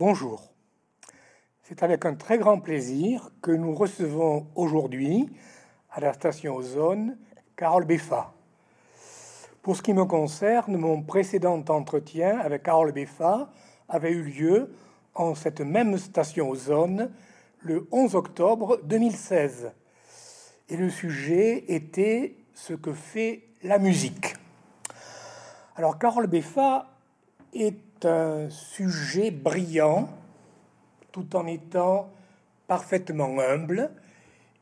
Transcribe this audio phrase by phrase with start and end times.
[0.00, 0.40] Bonjour.
[1.62, 5.28] C'est avec un très grand plaisir que nous recevons aujourd'hui
[5.90, 7.18] à la station Ozone
[7.54, 8.32] Carole Beffa.
[9.60, 13.50] Pour ce qui me concerne, mon précédent entretien avec Carole Beffa
[13.90, 14.72] avait eu lieu
[15.14, 17.10] en cette même station Ozone
[17.60, 19.70] le 11 octobre 2016.
[20.70, 24.34] Et le sujet était ce que fait la musique.
[25.76, 26.88] Alors Carole Beffa
[27.52, 30.08] est un sujet brillant
[31.12, 32.10] tout en étant
[32.66, 33.90] parfaitement humble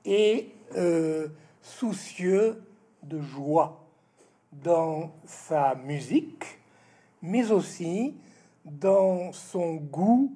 [0.05, 1.29] et euh,
[1.61, 2.63] soucieux
[3.03, 3.85] de joie
[4.53, 6.59] dans sa musique,
[7.23, 8.15] mais aussi
[8.65, 10.33] dans son goût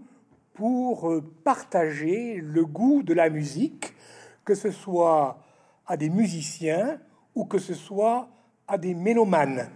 [0.54, 1.10] pour
[1.44, 3.94] partager le goût de la musique,
[4.44, 5.38] que ce soit
[5.86, 7.00] à des musiciens
[7.34, 8.28] ou que ce soit
[8.68, 9.70] à des mélomanes.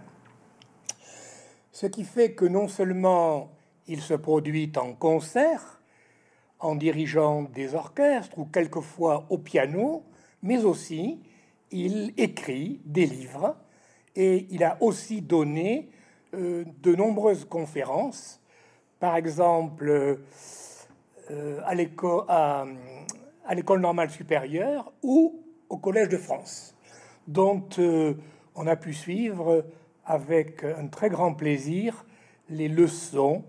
[1.79, 3.51] Ce qui fait que non seulement
[3.85, 5.79] il se produit en concert,
[6.57, 10.03] en dirigeant des orchestres ou quelquefois au piano,
[10.41, 11.19] mais aussi
[11.69, 13.55] il écrit des livres
[14.15, 15.91] et il a aussi donné
[16.33, 18.41] euh, de nombreuses conférences,
[18.99, 20.17] par exemple
[21.29, 22.25] euh, à l'école
[23.81, 26.75] normale supérieure ou au Collège de France,
[27.27, 28.15] dont euh,
[28.55, 29.63] on a pu suivre
[30.07, 32.05] avec un très grand plaisir
[32.49, 33.43] les leçons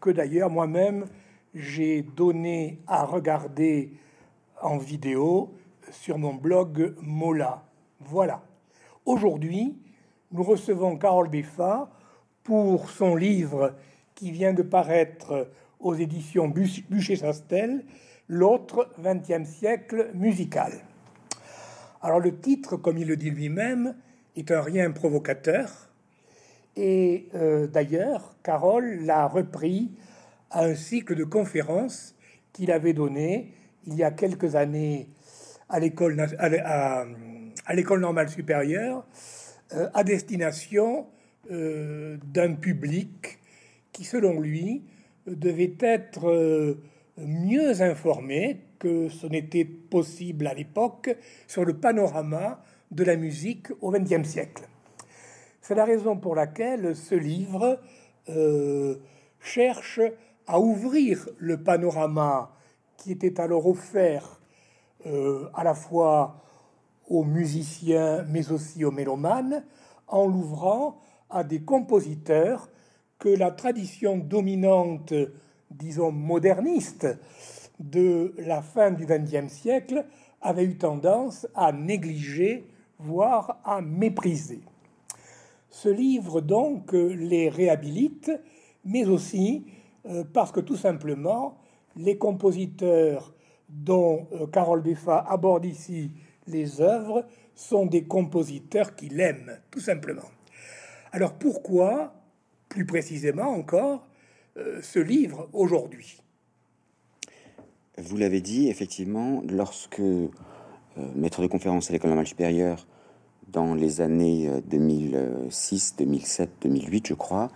[0.00, 1.06] que d'ailleurs moi-même
[1.54, 3.92] j'ai donné à regarder
[4.62, 5.52] en vidéo
[5.90, 7.64] sur mon blog Mola.
[7.98, 8.42] Voilà.
[9.04, 9.76] Aujourd'hui,
[10.30, 11.90] nous recevons Carole Beffa
[12.44, 13.74] pour son livre
[14.14, 17.84] qui vient de paraître aux éditions Bûcher-Chastel,
[18.28, 20.72] L'autre 20e siècle musical.
[22.00, 23.96] Alors le titre, comme il le dit lui-même,
[24.36, 25.90] est un rien provocateur.
[26.76, 29.90] Et euh, d'ailleurs, Carole l'a repris
[30.50, 32.14] à un cycle de conférences
[32.52, 33.54] qu'il avait donné
[33.86, 35.08] il y a quelques années
[35.68, 36.16] à l'école
[38.00, 39.06] normale supérieure
[39.74, 41.06] euh, à destination
[41.50, 43.38] euh, d'un public
[43.92, 44.84] qui, selon lui,
[45.26, 46.76] devait être
[47.18, 51.14] mieux informé que ce n'était possible à l'époque
[51.46, 54.68] sur le panorama de la musique au XXe siècle.
[55.60, 57.80] C'est la raison pour laquelle ce livre
[59.40, 60.00] cherche
[60.46, 62.50] à ouvrir le panorama
[62.96, 64.40] qui était alors offert
[65.06, 66.42] euh, à la fois
[67.08, 69.64] aux musiciens mais aussi aux mélomanes
[70.08, 70.98] en l'ouvrant
[71.30, 72.68] à des compositeurs
[73.18, 75.14] que la tradition dominante,
[75.70, 77.06] disons moderniste,
[77.78, 80.04] de la fin du XXe siècle
[80.42, 82.66] avait eu tendance à négliger,
[83.00, 84.60] voire à mépriser.
[85.68, 88.30] Ce livre donc les réhabilite,
[88.84, 89.64] mais aussi
[90.06, 91.58] euh, parce que tout simplement,
[91.96, 93.34] les compositeurs
[93.68, 96.12] dont euh, Carole Beffa aborde ici
[96.46, 100.28] les œuvres sont des compositeurs qu'il aime, tout simplement.
[101.12, 102.14] Alors pourquoi,
[102.68, 104.06] plus précisément encore,
[104.56, 106.22] euh, ce livre aujourd'hui?
[107.98, 110.00] Vous l'avez dit, effectivement, lorsque
[111.14, 112.86] maître de conférence à l'école normale supérieure,
[113.48, 117.50] dans les années 2006, 2007, 2008, je crois,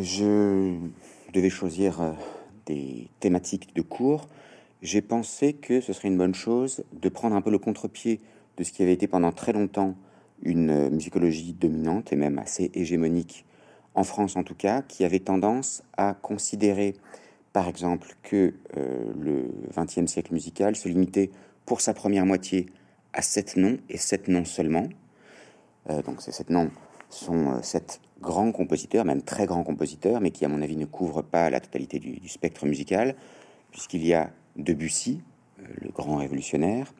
[0.00, 0.74] je
[1.32, 2.12] devais choisir euh,
[2.66, 4.28] des thématiques de cours,
[4.82, 8.20] j'ai pensé que ce serait une bonne chose de prendre un peu le contre-pied
[8.56, 9.96] de ce qui avait été pendant très longtemps
[10.42, 13.44] une euh, musicologie dominante et même assez hégémonique,
[13.94, 16.94] en France en tout cas, qui avait tendance à considérer,
[17.52, 21.30] par exemple, que euh, le XXe siècle musical se limitait
[21.66, 22.66] pour sa première moitié
[23.12, 24.88] à sept noms et sept noms seulement.
[26.04, 26.70] donc ces sept noms
[27.10, 31.22] sont sept grands compositeurs, même très grands compositeurs, mais qui, à mon avis, ne couvrent
[31.22, 33.14] pas la totalité du, spectre musical,
[33.70, 35.20] puisqu'il y a Debussy,
[35.60, 36.92] euh, le grand révolutionnaire,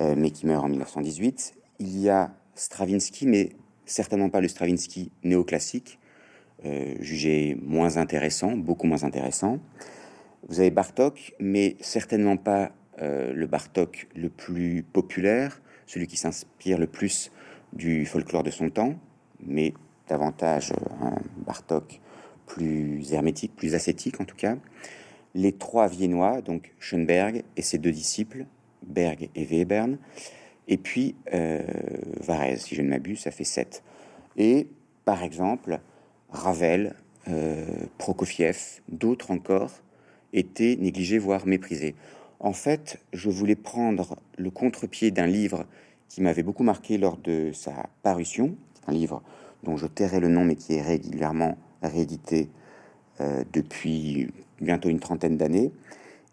[0.00, 1.54] euh, mais qui meurt en 1918.
[1.80, 3.50] Il y a Stravinsky, mais
[3.84, 5.98] certainement pas le Stravinsky néoclassique,
[6.64, 9.58] euh, jugé moins intéressant, beaucoup moins intéressant.
[10.48, 16.86] Vous avez Bartok, mais certainement pas le Bartok le plus populaire, celui qui s'inspire le
[16.86, 17.30] plus
[17.72, 18.94] du folklore de son temps,
[19.40, 19.74] mais
[20.08, 22.00] davantage un Bartok
[22.46, 24.56] plus hermétique, plus ascétique en tout cas.
[25.34, 28.46] Les trois Viennois, donc Schoenberg et ses deux disciples,
[28.82, 29.98] Berg et Webern,
[30.68, 31.62] et puis euh,
[32.20, 33.82] Varese, si je ne m'abuse, ça fait sept.
[34.36, 34.68] Et
[35.04, 35.80] par exemple,
[36.30, 36.94] Ravel,
[37.28, 37.64] euh,
[37.98, 39.72] Prokofiev, d'autres encore,
[40.32, 41.94] étaient négligés, voire méprisés.
[42.38, 45.66] En fait, je voulais prendre le contre-pied d'un livre
[46.08, 48.56] qui m'avait beaucoup marqué lors de sa parution,
[48.86, 49.22] un livre
[49.62, 52.48] dont je tairai le nom, mais qui est régulièrement réédité
[53.52, 54.28] depuis
[54.60, 55.72] bientôt une trentaine d'années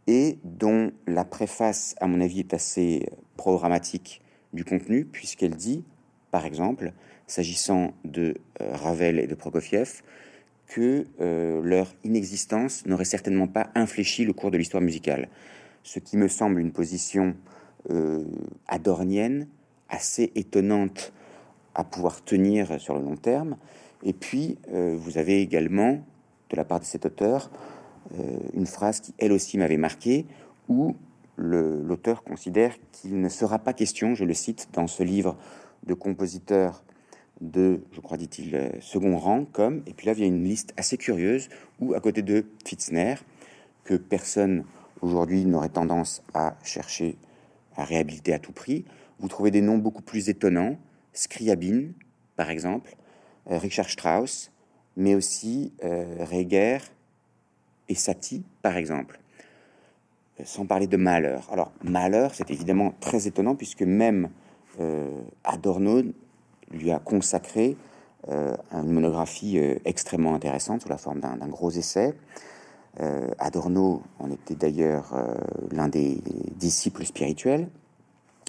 [0.07, 3.07] et dont la préface, à mon avis, est assez
[3.37, 4.21] programmatique
[4.51, 5.83] du contenu, puisqu'elle dit,
[6.29, 6.91] par exemple,
[7.25, 10.01] s'agissant de Ravel et de Prokofiev,
[10.67, 11.05] que
[11.63, 15.29] leur inexistence n'aurait certainement pas infléchi le cours de l'histoire musicale,
[15.83, 17.35] ce qui me semble une position
[18.67, 19.47] adornienne,
[19.89, 21.13] assez étonnante
[21.75, 23.57] à pouvoir tenir sur le long terme.
[24.03, 26.03] Et puis, euh, vous avez également,
[26.49, 27.51] de la part de cet auteur,
[28.19, 30.25] euh, une phrase qui, elle aussi, m'avait marqué,
[30.67, 30.95] où
[31.35, 35.35] l'auteur considère qu'il ne sera pas question, je le cite dans ce livre
[35.87, 36.83] de compositeurs
[37.41, 40.43] de, je crois, dit-il, euh, second rang, comme, et puis là, il y a une
[40.43, 41.49] liste assez curieuse,
[41.79, 43.15] où à côté de Fitzner,
[43.83, 44.63] que personne
[45.01, 47.17] aujourd'hui n'aurait tendance à chercher
[47.75, 48.85] à réhabiliter à tout prix,
[49.19, 50.77] vous trouvez des noms beaucoup plus étonnants,
[51.13, 51.91] Scriabin,
[52.35, 52.95] par exemple,
[53.49, 54.51] euh, Richard Strauss,
[54.97, 56.79] mais aussi euh, Reger
[57.89, 59.19] et Satie, par exemple.
[60.39, 61.37] Euh, sans parler de Mahler.
[61.51, 64.29] Alors, Mahler, c'est évidemment très étonnant puisque même
[65.43, 66.01] Adorno
[66.71, 67.77] lui a consacré
[68.27, 72.15] une monographie extrêmement intéressante sous la forme d'un gros essai.
[73.39, 75.15] Adorno en était d'ailleurs
[75.71, 76.21] l'un des
[76.55, 77.67] disciples spirituels.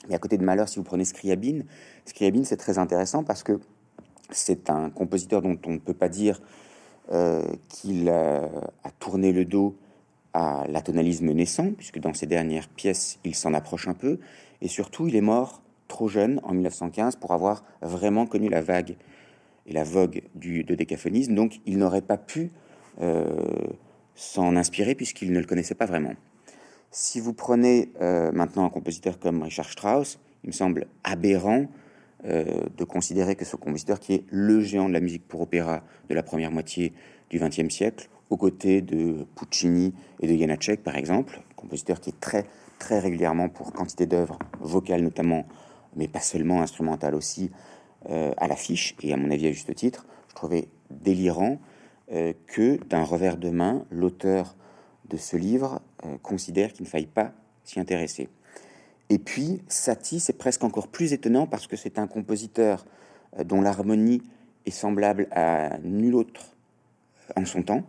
[0.08, 1.61] Mais à côté de Mahler, si vous prenez Scriabin,
[2.05, 3.58] Scriabin, c'est très intéressant parce que
[4.31, 6.41] c'est un compositeur dont on ne peut pas dire
[7.12, 8.49] euh, qu'il a,
[8.99, 9.76] tourné le dos
[10.32, 14.19] à l'atonalisme naissant, puisque dans ses dernières pièces, il s'en approche un peu.
[14.61, 18.96] Et surtout, il est mort trop jeune, en 1915, pour avoir vraiment connu la vague
[19.67, 21.35] et la vogue du, de décaphonisme.
[21.35, 22.50] Donc, il n'aurait pas pu
[23.00, 23.35] euh,
[24.14, 26.14] s'en inspirer, puisqu'il ne le connaissait pas vraiment.
[26.90, 31.66] Si vous prenez euh, maintenant un compositeur comme Richard Strauss, il me semble aberrant
[32.26, 32.44] euh,
[32.76, 36.14] de considérer que ce compositeur, qui est le géant de la musique pour opéra de
[36.14, 36.93] la première moitié
[37.31, 42.20] du XXe siècle, aux côtés de Puccini et de Janacek, par exemple, compositeur qui est
[42.20, 42.46] très
[42.78, 45.46] très régulièrement pour quantité d'œuvres vocales notamment,
[45.96, 47.50] mais pas seulement instrumentales aussi,
[48.10, 51.58] euh, à l'affiche et à mon avis à juste titre, je trouvais délirant
[52.08, 54.56] que d'un revers de main, l'auteur
[55.08, 57.32] de ce livre euh, considère qu'il ne faille pas
[57.64, 58.28] s'y intéresser.
[59.10, 62.84] Et puis, Satie, c'est presque encore plus étonnant parce que c'est un compositeur
[63.38, 64.22] euh, dont l'harmonie
[64.66, 66.56] est semblable à nul autre
[67.30, 67.84] euh, en son temps,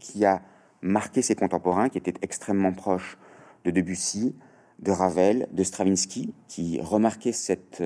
[0.00, 0.42] qui a
[0.82, 3.16] marqué ses contemporains, qui étaient extrêmement proches
[3.64, 4.34] de Debussy,
[4.80, 7.82] de Ravel, de Stravinsky, qui remarquait cette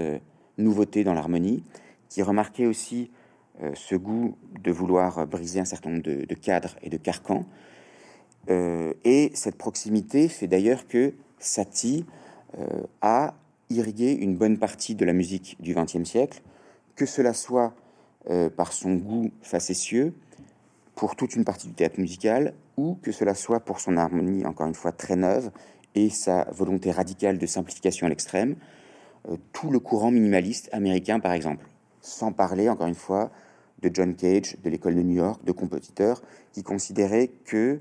[0.59, 1.63] nouveauté dans l'harmonie,
[2.09, 3.13] qui remarquait aussi
[3.75, 7.47] ce goût de vouloir briser un certain nombre de cadres et de carcans,
[8.49, 12.05] euh, et cette proximité fait d'ailleurs que Satie
[12.59, 13.35] euh, a
[13.71, 16.43] irrigué une bonne partie de la musique du XXe siècle,
[16.95, 17.75] que cela soit
[18.31, 20.15] euh, par son goût facétieux
[20.95, 24.67] pour toute une partie du théâtre musical, ou que cela soit pour son harmonie, encore
[24.67, 25.51] une fois, très neuve,
[25.95, 28.57] et sa volonté radicale de simplification à l'extrême,
[29.53, 31.67] tout le courant minimaliste américain, par exemple.
[32.01, 33.31] Sans parler, encore une fois,
[33.83, 37.81] de John Cage, de l'école de New York, de compositeurs qui considéraient que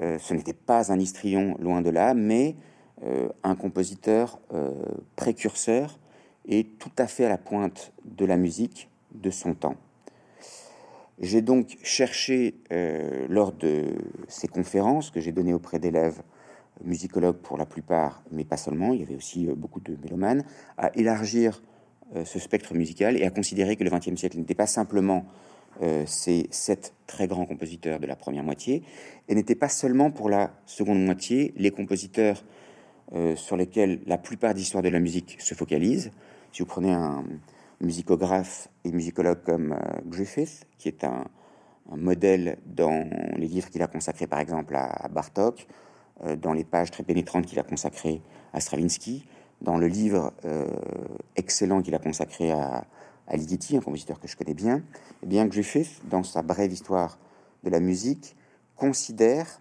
[0.00, 2.56] euh, ce n'était pas un histrion, loin de là, mais
[3.04, 4.72] euh, un compositeur euh,
[5.16, 5.98] précurseur
[6.46, 9.76] et tout à fait à la pointe de la musique de son temps.
[11.20, 12.54] J'ai donc cherché,
[13.28, 13.86] lors de
[14.28, 16.22] ces conférences que j'ai données auprès d'élèves
[16.84, 20.44] musicologues pour la plupart, mais pas seulement, il y avait aussi beaucoup de mélomanes,
[20.76, 21.60] à élargir
[22.24, 25.26] ce spectre musical et à considérer que le XXe siècle n'était pas simplement
[25.80, 28.82] euh, ces sept très grands compositeurs de la première moitié,
[29.28, 32.42] et n'étaient pas seulement pour la seconde moitié les compositeurs
[33.12, 36.10] euh, sur lesquels la plupart d'histoire de la musique se focalise.
[36.50, 37.24] Si vous prenez un
[37.80, 41.24] musicographe et musicologue comme euh, Griffith, qui est un,
[41.96, 45.66] modèle dans les livres qu'il a consacrés par exemple à, Bartok,
[46.36, 48.20] dans les pages très pénétrantes qu'il a consacrées
[48.52, 49.24] à Stravinsky,
[49.60, 50.32] dans le livre
[51.36, 52.84] excellent qu'il a consacré à,
[53.28, 54.82] à Ligeti, un compositeur que je connais bien,
[55.22, 57.18] eh bien Griffith, dans sa brève histoire
[57.64, 58.36] de la musique,
[58.76, 59.60] considère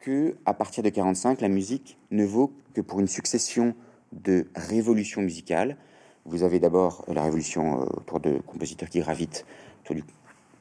[0.00, 3.74] que à partir de 45, la musique ne vaut que pour une succession
[4.12, 5.76] de révolutions musicales.
[6.24, 9.44] Vous avez d'abord la révolution euh, autour de compositeurs qui gravitent
[9.82, 10.04] autour du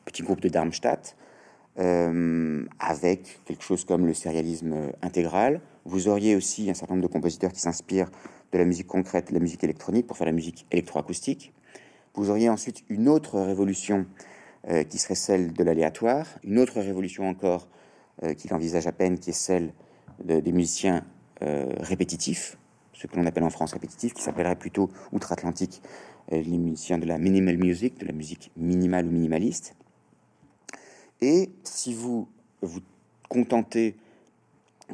[0.05, 1.15] petit groupe de Darmstadt,
[1.79, 5.61] euh, avec quelque chose comme le sérialisme intégral.
[5.85, 8.11] Vous auriez aussi un certain nombre de compositeurs qui s'inspirent
[8.55, 11.53] de la musique concrète, la musique électronique, pour faire la musique électroacoustique.
[12.13, 14.05] Vous auriez ensuite une autre révolution
[14.69, 17.67] euh, qui serait celle de l'aléatoire, une autre révolution encore
[18.23, 19.73] euh, qu'il envisage à peine, qui est celle
[20.23, 21.03] des musiciens
[21.41, 22.57] euh, répétitifs,
[22.93, 25.81] ce que l'on appelle en France répétitif, qui s'appellerait plutôt outre-Atlantique
[26.31, 29.75] les musiciens de la minimal music, de la musique minimale ou minimaliste.
[31.21, 32.29] Et si vous
[32.61, 32.79] vous
[33.27, 33.97] contentez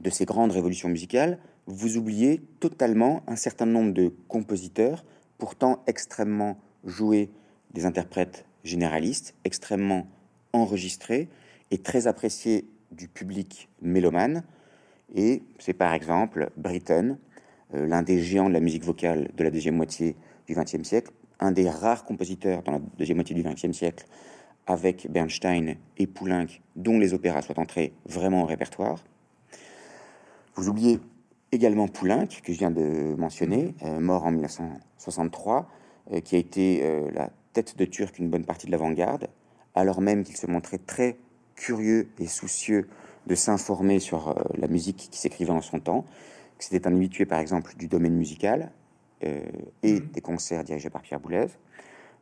[0.01, 1.37] de ces grandes révolutions musicales,
[1.71, 5.05] vous oubliez totalement un certain nombre de compositeurs,
[5.37, 7.29] pourtant extrêmement joués,
[7.73, 10.07] des interprètes généralistes, extrêmement
[10.51, 11.29] enregistrés
[11.71, 14.43] et très appréciés du public mélomane.
[15.15, 17.17] Et c'est par exemple Britten,
[17.73, 21.11] euh, l'un des géants de la musique vocale de la deuxième moitié du XXe siècle,
[21.39, 24.05] un des rares compositeurs dans la deuxième moitié du XXe siècle
[24.67, 28.99] avec Bernstein et Poulenc, dont les opéras soient entrés vraiment au répertoire.
[30.55, 30.99] Vous oubliez
[31.51, 35.69] également Poulenc, que je viens de mentionner, euh, mort en 1963,
[36.11, 39.27] euh, qui a été la tête de Turc une bonne partie de l'avant-garde,
[39.75, 41.17] alors même qu'il se montrait très
[41.55, 42.87] curieux et soucieux
[43.27, 46.05] de s'informer sur la musique qui s'écrivait en son temps.
[46.57, 48.71] C'était un habitué, par exemple, du domaine musical
[49.23, 49.41] euh,
[49.83, 50.07] et mhm.
[50.13, 51.47] des concerts dirigés par Pierre Boulez.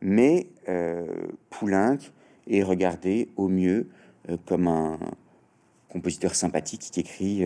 [0.02, 1.06] Mais euh,
[1.48, 1.98] Poulenc
[2.46, 3.88] est regardé au mieux
[4.28, 4.98] euh, comme un
[5.88, 7.44] compositeur sympathique qui écrit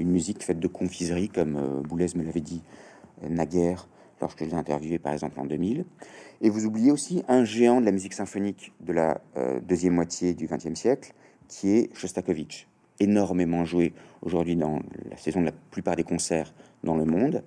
[0.00, 2.62] une musique faite de confiserie, comme Boulez me l'avait dit
[3.28, 3.88] naguère
[4.20, 5.84] lorsque je l'ai interviewé, par exemple, en 2000.
[6.40, 9.20] Et vous oubliez aussi un géant de la musique symphonique de la
[9.62, 11.12] deuxième moitié du XXe siècle,
[11.48, 12.66] qui est Shostakovich
[13.00, 13.92] énormément joué
[14.22, 14.80] aujourd'hui dans
[15.10, 16.52] la saison de la plupart des concerts
[16.84, 17.42] dans le monde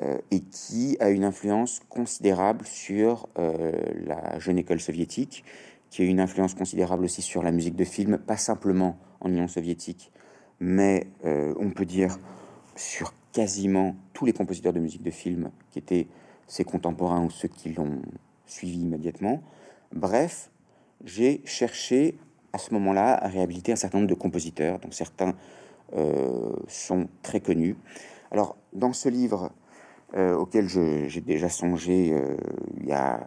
[0.00, 3.72] euh, et qui a une influence considérable sur euh,
[4.06, 5.44] la jeune école soviétique,
[5.90, 9.48] qui a une influence considérable aussi sur la musique de film, pas simplement en Union
[9.48, 10.10] soviétique,
[10.62, 12.18] mais euh, on peut dire
[12.76, 16.06] sur quasiment tous les compositeurs de musique de film qui étaient
[16.46, 18.00] ses contemporains ou ceux qui l'ont
[18.46, 19.42] suivi immédiatement.
[19.92, 20.50] Bref,
[21.04, 22.16] j'ai cherché
[22.52, 25.34] à ce moment-là à réhabiliter un certain nombre de compositeurs, dont certains
[25.96, 27.76] euh, sont très connus.
[28.30, 29.50] Alors, dans ce livre
[30.14, 32.36] euh, auquel j'ai déjà songé euh,
[32.78, 33.20] il y a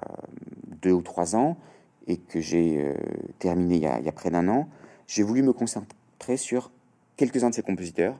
[0.81, 1.57] deux ou trois ans
[2.07, 2.93] et que j'ai
[3.39, 4.69] terminé il y, a, il y a près d'un an,
[5.07, 6.71] j'ai voulu me concentrer sur
[7.17, 8.19] quelques-uns de ces compositeurs.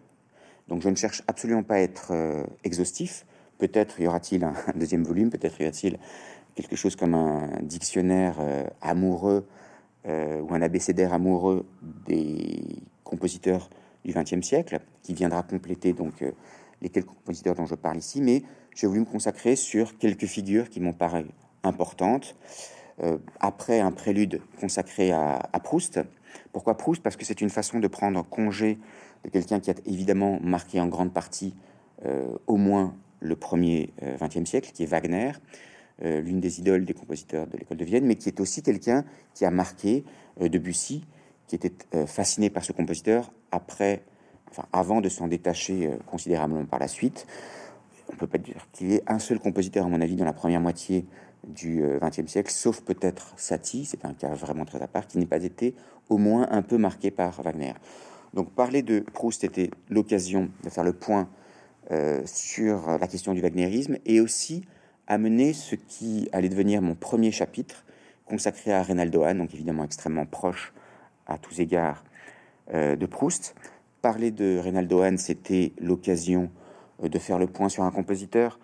[0.67, 2.11] Donc, je ne cherche absolument pas à être
[2.63, 3.25] exhaustif.
[3.57, 5.99] Peut-être y aura-t-il un, deuxième volume, peut-être y aura-t-il
[6.55, 8.37] quelque chose comme un dictionnaire
[8.81, 9.45] amoureux
[10.07, 12.61] euh, ou un abécédaire amoureux des
[13.03, 13.71] compositeurs
[14.03, 16.31] du XXe siècle, qui viendra compléter donc euh,
[16.83, 18.43] les quelques compositeurs dont je parle ici, mais
[18.75, 21.25] j'ai voulu me consacrer sur quelques figures qui m'ont paru
[21.63, 22.35] importantes.
[23.01, 25.99] Euh, après un prélude consacré à, Proust.
[26.51, 27.01] Pourquoi Proust?
[27.01, 28.79] Parce que c'est une façon de prendre congé
[29.23, 31.55] de quelqu'un qui a évidemment marqué en grande partie
[32.45, 33.89] au moins le premier
[34.21, 35.31] XXe siècle, qui est Wagner,
[36.03, 39.05] euh, l'une des idoles des compositeurs de l'école de Vienne, mais qui est aussi quelqu'un
[39.33, 40.03] qui a marqué
[40.41, 41.05] euh, Debussy,
[41.47, 44.03] qui était euh, fasciné par ce compositeur après,
[44.49, 47.25] enfin, avant de s'en détacher considérablement par la suite.
[48.11, 50.33] On peut pas dire qu'il y ait un seul compositeur, à mon avis, dans la
[50.33, 51.05] première moitié
[51.47, 55.25] du XXe siècle, sauf peut-être Satie, c'est un cas vraiment très à part, qui n'est
[55.25, 55.75] pas été
[56.09, 57.73] au moins un peu marqué par Wagner.
[58.33, 61.29] Donc parler de Proust était l'occasion de faire le point
[62.25, 64.65] sur la question du wagnérisme et aussi
[65.07, 67.85] amener ce qui allait devenir mon premier chapitre
[68.25, 70.73] consacré à Reynaldo Hahn, donc évidemment extrêmement proche
[71.27, 72.03] à tous égards
[72.73, 73.55] euh, de Proust.
[74.01, 76.49] Parler de Reynaldo Hahn, c'était l'occasion
[77.03, 78.59] euh, de faire le point sur un compositeur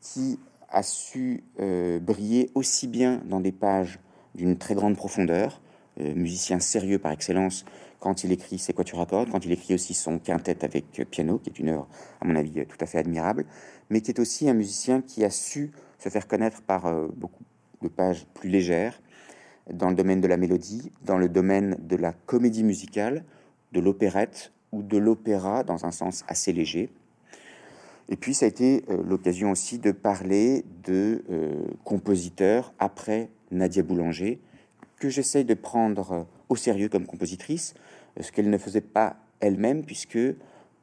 [0.00, 0.38] qui
[0.68, 4.00] a su euh, briller aussi bien dans des pages
[4.34, 5.60] d'une très grande profondeur,
[5.98, 7.64] musicien sérieux par excellence
[8.00, 11.38] quand il écrit ses quatuors à cordes, quand il écrit aussi son quintet avec piano,
[11.38, 11.88] qui est une œuvre
[12.20, 13.46] à mon avis tout à fait admirable,
[13.90, 17.42] mais qui est aussi un musicien qui a su se faire connaître par euh, beaucoup
[17.82, 19.00] de pages plus légères
[19.72, 23.24] dans le domaine de la mélodie, dans le domaine de la comédie musicale,
[23.72, 26.90] de l'opérette ou de l'opéra dans un sens assez léger.
[28.08, 33.82] Et puis ça a été euh, l'occasion aussi de parler de euh, compositeurs après Nadia
[33.82, 34.40] Boulanger,
[34.98, 37.74] que j'essaye de prendre au sérieux comme compositrice,
[38.20, 40.18] ce qu'elle ne faisait pas elle-même, puisque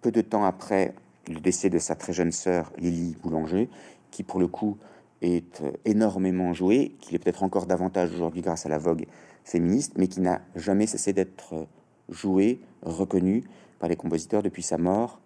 [0.02, 0.94] peu de temps après
[1.28, 3.70] le décès de sa très jeune sœur Lily Boulanger,
[4.12, 4.78] qui pour le coup
[5.22, 9.06] est euh, énormément joué, qu'il est peut-être encore davantage aujourd'hui grâce à la vogue
[9.44, 11.66] féministe, mais qui n'a jamais cessé d'être euh,
[12.10, 13.44] joué, reconnu
[13.80, 15.20] par les compositeurs depuis sa mort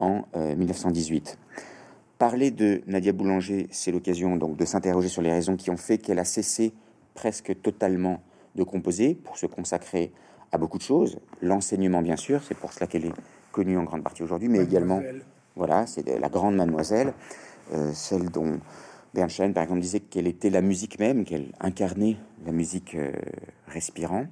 [0.00, 1.38] en 1918.
[1.38, 1.60] Euh,
[2.18, 5.98] Parler de Nadia Boulanger, c'est l'occasion donc de s'interroger sur les raisons qui ont fait
[5.98, 6.72] qu'elle a cessé
[7.14, 8.20] presque totalement
[8.54, 10.12] de composer pour se consacrer
[10.52, 11.18] à beaucoup de choses.
[11.42, 13.14] L'enseignement, bien sûr, c'est pour cela qu'elle est
[13.52, 15.00] connue en grande partie aujourd'hui, mais également
[15.56, 17.14] voilà, c'est la grande mademoiselle,
[17.72, 18.58] euh, celle dont
[19.14, 23.12] Bernstein, par exemple, disait qu'elle était la musique même, qu'elle incarnait la musique euh,
[23.68, 24.26] respirant.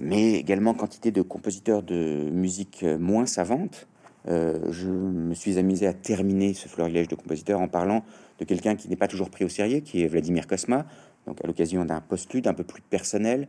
[0.00, 3.86] Mais également quantité de compositeurs de musique euh, moins savante.
[4.26, 8.02] je me suis amusé à terminer ce florilège de compositeurs en parlant
[8.40, 10.86] de quelqu'un qui n'est pas toujours pris au sérieux, qui est Vladimir Kosma,
[11.26, 13.48] donc à l'occasion d'un postlude un peu plus personnel,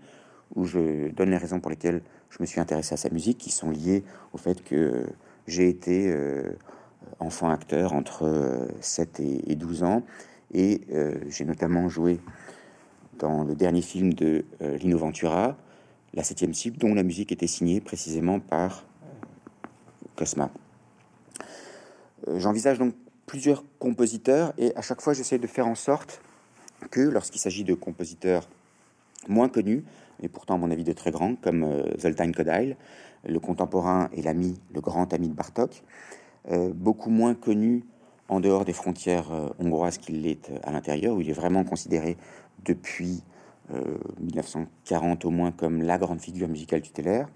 [0.56, 3.52] où je donne les raisons pour lesquelles je me suis intéressé à sa musique, qui
[3.52, 4.04] sont liées
[4.34, 5.06] au fait que
[5.48, 6.14] j'ai été
[7.20, 10.04] enfant acteur entre 7 et 12 ans,
[10.54, 10.82] et
[11.28, 12.20] j'ai notamment joué
[13.20, 15.58] dans le dernier film de Lino Ventura,
[16.14, 18.86] La septième cible, dont la musique était signée précisément par
[20.16, 20.50] Cosma.
[22.36, 26.22] J'envisage donc plusieurs compositeurs et à chaque fois j'essaie de faire en sorte
[26.92, 28.48] que lorsqu'il s'agit de compositeurs
[29.28, 29.84] moins connus,
[30.22, 32.76] mais pourtant à mon avis de très grands, comme euh, Zoltán Kodály,
[33.28, 35.84] le contemporain et l'ami, le grand ami de Bartok,
[36.52, 37.84] euh, beaucoup moins connu
[38.30, 42.18] en dehors des frontières euh, hongroises qu'il l'est à l'intérieur, où il est vraiment considéré
[42.66, 43.24] depuis
[44.22, 47.28] 1940 au moins comme la grande figure musicale tutélaire.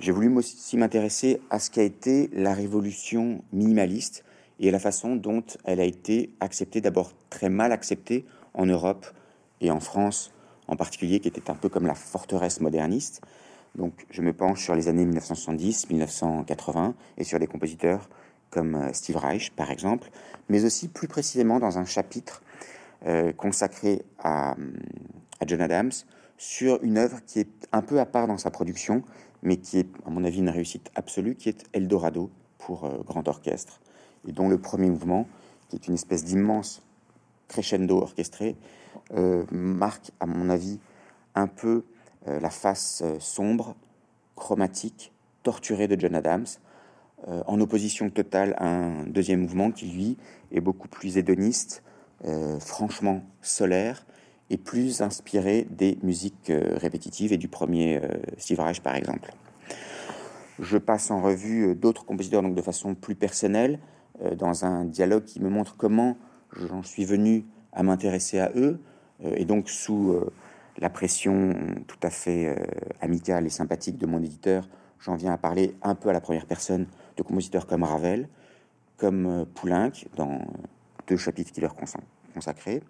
[0.00, 4.24] J'ai voulu aussi m'intéresser à ce qu'a été la révolution minimaliste
[4.58, 9.06] et la façon dont elle a été acceptée, d'abord très mal acceptée en Europe
[9.60, 10.32] et en France
[10.68, 13.20] en particulier, qui était un peu comme la forteresse moderniste.
[13.74, 18.08] Donc je me penche sur les années 1970-1980 et sur des compositeurs
[18.50, 20.10] comme euh, Steve Reich, par exemple,
[20.48, 22.42] mais aussi plus précisément dans un chapitre
[23.06, 24.54] euh, consacré à,
[25.46, 25.92] John Adams
[26.38, 29.02] sur une œuvre qui est un peu à part dans sa production,
[29.42, 33.26] mais qui est, à mon avis, une réussite absolue, qui est Eldorado pour euh, grand
[33.26, 33.80] orchestre
[34.28, 35.26] et dont le premier mouvement,
[35.68, 36.82] qui est une espèce d'immense
[37.52, 38.56] crescendo orchestré,
[39.14, 40.80] euh, marque, à mon avis,
[41.34, 41.84] un peu
[42.26, 43.76] euh, la face euh, sombre,
[44.36, 46.46] chromatique, torturée de John Adams,
[47.46, 50.16] en opposition totale à un deuxième mouvement qui, lui,
[50.50, 51.84] est beaucoup plus hédoniste,
[52.58, 54.04] franchement solaire,
[54.50, 58.00] et plus inspiré des musiques répétitives et du premier
[58.38, 59.32] Steve Reich, par exemple.
[60.58, 63.78] Je passe en revue d'autres compositeurs donc de façon plus personnelle,
[64.36, 66.16] dans un dialogue qui me montre comment
[66.56, 68.80] j'en suis venu à m'intéresser à eux,
[69.24, 70.32] euh, et donc sous euh,
[70.78, 71.54] la pression
[71.86, 72.56] tout à fait
[73.00, 74.68] amicale et sympathique de mon éditeur,
[75.00, 78.28] j'en viens à parler un peu à la première personne de compositeurs comme Ravel,
[78.96, 80.40] comme Poulenc, dans
[81.08, 81.74] deux chapitres qui leur
[82.34, 82.82] consacrés.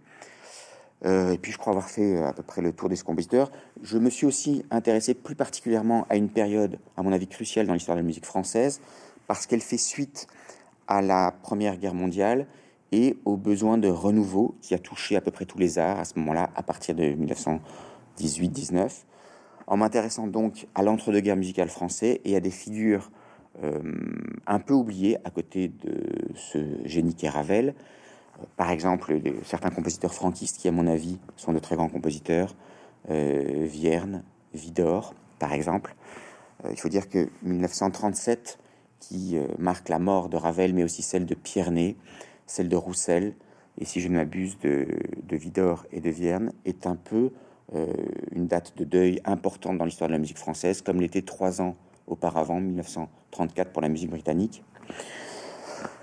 [1.04, 3.50] et puis je crois avoir fait à peu près le tour des compositeurs.
[3.82, 7.74] Je me suis aussi intéressé plus particulièrement à une période, à mon avis, cruciale dans
[7.74, 8.80] l'histoire de la musique française,
[9.26, 10.28] parce qu'elle fait suite
[10.86, 12.46] à la Première Guerre mondiale
[12.92, 16.04] et aux besoins de renouveau qui a touché à peu près tous les arts à
[16.04, 17.04] ce moment-là, à partir de
[18.18, 19.04] 1918-19.
[19.66, 23.10] En m'intéressant donc à l'entre-deux-guerres musicales français et à des figures
[23.62, 23.80] euh,
[24.46, 27.74] un peu oubliées à côté de ce génie qu'est Ravel,
[28.40, 32.54] euh, par exemple certains compositeurs franquistes qui, à mon avis, sont de très grands compositeurs,
[33.10, 34.24] euh, Vierne,
[34.54, 35.94] Vidor, par exemple.
[36.70, 38.58] il faut dire que 1937
[39.00, 41.96] qui marque la mort de Ravel, mais aussi celle de Pierné,
[42.52, 43.34] celle de Roussel,
[43.78, 44.86] et si je ne m'abuse, de,
[45.22, 47.30] de, Vidor et de Vierne, est un peu
[47.74, 47.86] euh,
[48.32, 51.76] une date de deuil importante dans l'histoire de la musique française, comme l'était trois ans
[52.06, 54.62] auparavant, 1934, pour la musique britannique.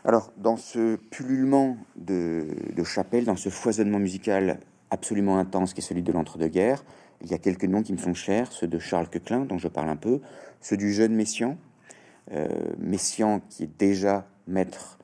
[0.03, 2.47] Alors, dans ce pullulement de,
[2.83, 4.59] chapelles, dans ce foisonnement musical
[4.89, 6.83] absolument intense qui est celui de l'entre-deux-guerres,
[7.21, 9.67] il y a quelques noms qui me sont chers, ceux de Charles Quequelin, dont je
[9.67, 10.19] parle un peu,
[10.61, 11.57] ceux du jeune Messian,
[12.31, 12.47] euh,
[12.79, 14.98] Messian, qui est déjà maître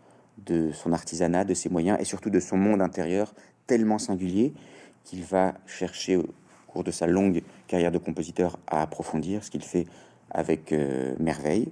[0.46, 3.34] de son artisanat, de ses moyens et surtout de son monde intérieur
[3.68, 4.54] tellement singulier
[5.04, 6.26] qu'il va chercher au
[6.68, 9.86] cours de sa longue carrière de compositeur à approfondir ce qu'il fait
[10.32, 11.72] avec euh, merveille.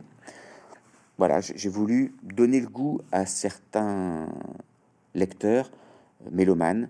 [1.17, 4.27] Voilà, j'ai voulu donner le goût à certains
[5.13, 5.71] lecteurs
[6.25, 6.89] euh, mélomanes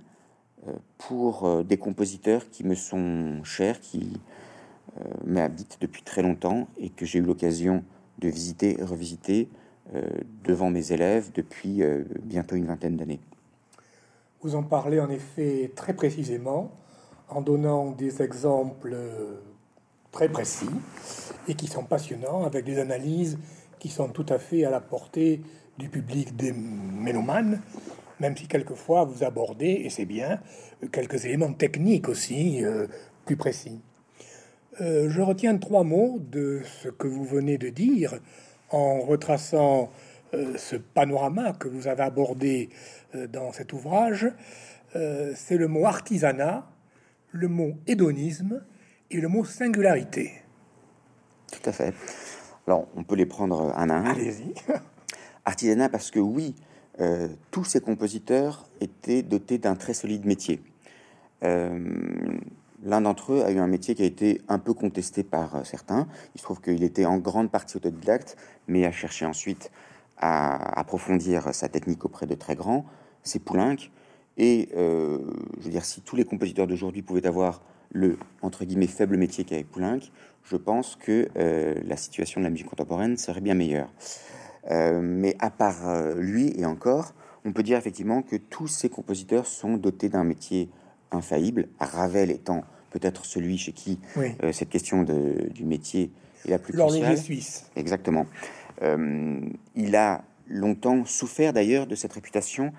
[0.98, 4.14] pour des compositeurs qui me sont chers, qui
[5.26, 7.84] m'habitent depuis très longtemps et que j'ai eu l'occasion
[8.20, 9.63] de visiter revisiter euh,
[10.44, 13.20] devant mes élèves depuis euh, bientôt une vingtaine d'années.
[14.42, 16.72] Vous en parlez en effet très précisément
[17.30, 18.96] en donnant des exemples
[20.12, 20.70] très précis
[21.48, 23.38] et qui sont passionnants avec des analyses
[23.80, 25.42] qui sont tout à fait à la portée
[25.78, 27.62] du public des mélomanes,
[28.20, 30.40] même si quelquefois vous abordez, et c'est bien,
[30.92, 32.88] quelques éléments techniques aussi euh,
[33.26, 33.82] plus précis.
[34.82, 38.16] Euh, je retiens trois mots de ce que vous venez de dire
[38.74, 39.92] en retraçant
[40.34, 42.70] euh, ce panorama que vous avez abordé
[43.16, 44.28] euh, dans cet ouvrage.
[45.36, 46.68] C'est le mot artisanat,
[47.32, 48.64] le mot hédonisme
[49.10, 50.34] et le mot singularité.
[51.52, 51.96] Tout à fait.
[52.68, 54.06] Alors, on peut les prendre un à un.
[54.06, 54.54] Allez-y.
[55.46, 56.54] Artisanat parce que oui,
[57.50, 60.62] tous ces compositeurs étaient dotés d'un très solide métier.
[62.84, 65.64] L'un d'entre eux a eu un métier qui a été un peu contesté par euh,
[65.64, 66.08] certains.
[66.36, 68.36] Il se trouve qu'il était en grande partie autodidacte,
[68.68, 69.72] mais a cherché ensuite
[70.18, 72.86] à approfondir sa technique auprès de très grands.
[73.24, 73.78] C'est Poulenc.
[74.38, 75.20] Et euh,
[75.60, 79.46] je veux dire, si tous les compositeurs d'aujourd'hui pouvaient avoir le entre guillemets faible métier
[79.46, 80.00] qu'avait Poulenc,
[80.44, 83.90] je pense que euh, la situation de la musique contemporaine serait bien meilleure.
[84.70, 89.76] Mais à part lui et encore, on peut dire effectivement que tous ces compositeurs sont
[89.76, 90.70] dotés d'un métier
[91.16, 91.68] infaillible.
[91.80, 94.00] Ravel étant peut-être celui chez qui
[94.52, 96.12] cette question de, du métier
[96.46, 97.18] est la plus cruciale.
[97.18, 97.66] suisse.
[97.76, 98.28] Exactement.
[98.82, 102.72] il a longtemps souffert d'ailleurs de cette réputation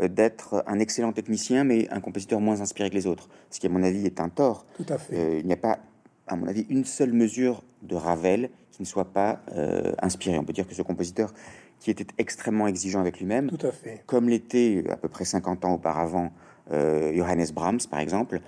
[0.00, 3.68] d'être un excellent technicien, mais un compositeur moins inspiré que les autres, ce qui, à
[3.68, 4.64] mon avis, est un tort.
[4.76, 5.40] Tout à fait.
[5.40, 5.80] il n'y a pas
[6.28, 10.38] à mon avis, une seule mesure de Ravel qui ne soit pas euh, inspirée.
[10.38, 11.32] On peut dire que ce compositeur,
[11.80, 14.02] qui était extrêmement exigeant avec lui-même, Tout à fait.
[14.06, 16.28] comme l'était à peu près 50 ans auparavant euh,
[16.70, 18.40] Johannes Brahms, par exemple,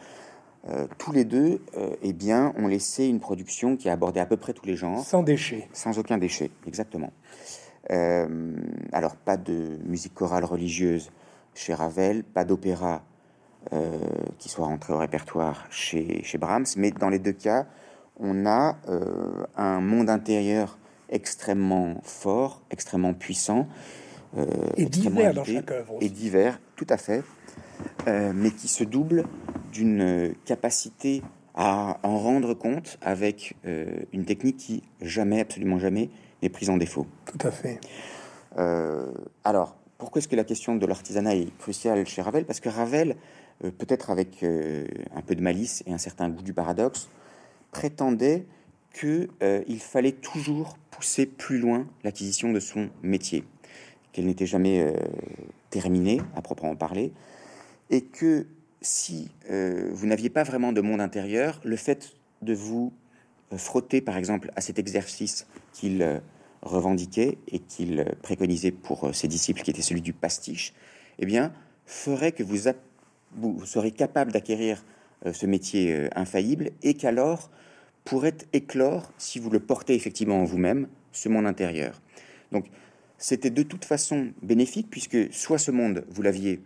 [0.69, 1.63] euh, tous les deux
[2.03, 5.05] eh bien, ont laissé une production qui a abordé à peu près tous les genres.
[5.05, 5.69] Sans déchet.
[5.73, 7.13] Sans aucun déchet, exactement.
[7.89, 11.11] alors, pas de musique chorale religieuse
[11.55, 13.03] chez Ravel, pas d'opéra
[13.75, 13.99] euh,
[14.39, 17.67] qui soit rentré au répertoire chez, chez Brahms, mais dans les deux cas,
[18.19, 20.79] on a euh, un monde intérieur
[21.11, 23.69] extrêmement fort, extrêmement puissant,
[24.39, 24.47] euh,
[24.79, 25.99] et divers dans chaque œuvre.
[26.01, 27.23] Et divers, tout à fait,
[28.07, 29.25] mais qui se double
[29.73, 31.23] d'une capacité
[31.55, 36.11] à en rendre compte avec une technique qui jamais, absolument jamais,
[36.43, 37.07] n'est prise en défaut.
[37.27, 37.79] Tout à fait.
[39.45, 42.47] alors, pourquoi est-ce que la question de l'artisanat est cruciale chez Ravel?
[42.47, 43.17] Parce que Ravel
[43.65, 47.09] euh, peut-être avec euh, un peu de malice et un certain goût du paradoxe,
[47.73, 48.47] prétendait
[48.93, 53.45] qu'il euh, fallait toujours pousser plus loin l'acquisition de son métier,
[54.13, 54.93] qu'elle n'était jamais
[55.71, 57.13] terminée à proprement parler,
[57.91, 58.47] et que
[58.81, 62.95] si vous n'aviez pas vraiment de monde intérieur, le fait de vous
[63.55, 66.23] frotter par exemple à cet exercice qu'il
[66.63, 70.73] revendiquait et qu'il préconisait pour ses disciples, qui était celui du pastiche,
[71.19, 71.53] eh bien,
[71.85, 72.57] ferait que vous
[73.33, 74.83] vous serez capable d'acquérir
[75.27, 77.51] euh, ce métier euh, infaillible et qu'alors
[78.05, 82.01] pourrait éclore, si vous le portez effectivement en vous-même, ce monde intérieur.
[82.53, 82.67] Donc,
[83.19, 86.61] c'était de toute façon bénéfique puisque soit ce monde, vous l'aviez,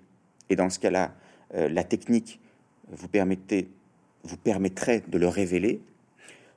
[0.51, 1.15] et dans ce cas-là,
[1.55, 2.41] euh, la technique
[2.89, 3.69] vous, permettait,
[4.23, 5.81] vous permettrait de le révéler,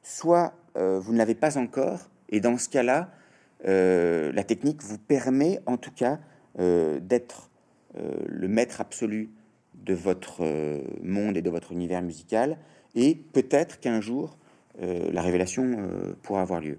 [0.03, 3.09] soit vous ne l'avez pas encore, et dans ce cas-là,
[3.63, 6.19] la technique vous permet en tout cas
[6.55, 7.49] d'être
[7.95, 9.31] le maître absolu
[9.87, 12.57] de votre euh, monde et de votre univers musical,
[12.95, 14.37] et peut-être qu'un jour,
[14.81, 16.77] euh, la révélation euh, pourra avoir lieu.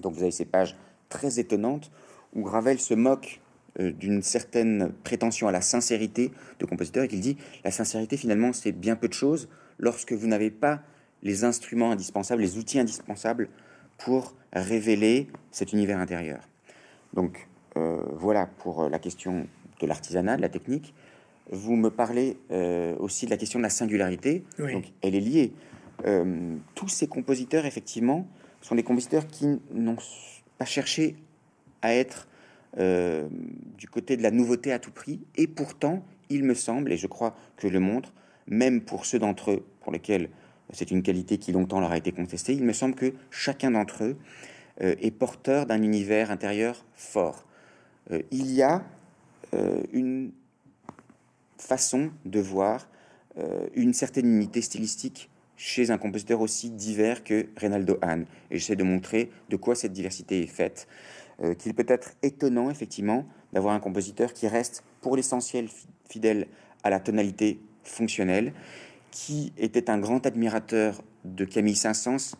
[0.00, 0.76] Donc vous avez ces pages
[1.08, 1.90] très étonnantes
[2.34, 3.40] où Ravel se moque
[3.78, 8.72] d'une certaine prétention à la sincérité de compositeur et qu'il dit la sincérité finalement c'est
[8.72, 10.82] bien peu de choses lorsque vous n'avez pas
[11.22, 13.48] les instruments indispensables, les outils indispensables
[13.98, 16.48] pour révéler cet univers intérieur.
[17.14, 19.48] Donc voilà pour la question
[19.80, 20.94] de l'artisanat, de la technique.
[21.50, 24.44] Vous me parlez euh, aussi de la question de la singularité.
[24.58, 25.52] Donc, elle est liée.
[26.06, 28.26] Euh, tous ces compositeurs, effectivement,
[28.60, 29.96] sont des compositeurs qui n'ont
[30.58, 31.16] pas cherché
[31.82, 32.26] à être
[32.78, 33.28] euh,
[33.78, 35.20] du côté de la nouveauté à tout prix.
[35.36, 38.12] Et pourtant, il me semble, et je crois que le montre,
[38.46, 40.28] même pour ceux d'entre eux pour lesquels
[40.72, 44.04] c'est une qualité qui longtemps leur a été contestée, il me semble que chacun d'entre
[44.04, 44.16] eux
[44.80, 47.44] est porteur d'un univers intérieur fort.
[48.32, 48.82] il y a
[49.92, 50.32] une
[51.58, 52.88] façon de voir
[53.38, 58.26] euh, une certaine unité stylistique chez un compositeur aussi divers que Reynaldo Hahn.
[58.50, 60.86] Et j'essaie de montrer de quoi cette diversité est faite.
[61.42, 65.68] Euh, qu'il peut être étonnant, effectivement, d'avoir un compositeur qui reste, pour l'essentiel,
[66.08, 66.46] fidèle
[66.84, 68.52] à la tonalité fonctionnelle,
[69.10, 72.36] qui était un grand admirateur de Camille Saint-Saëns,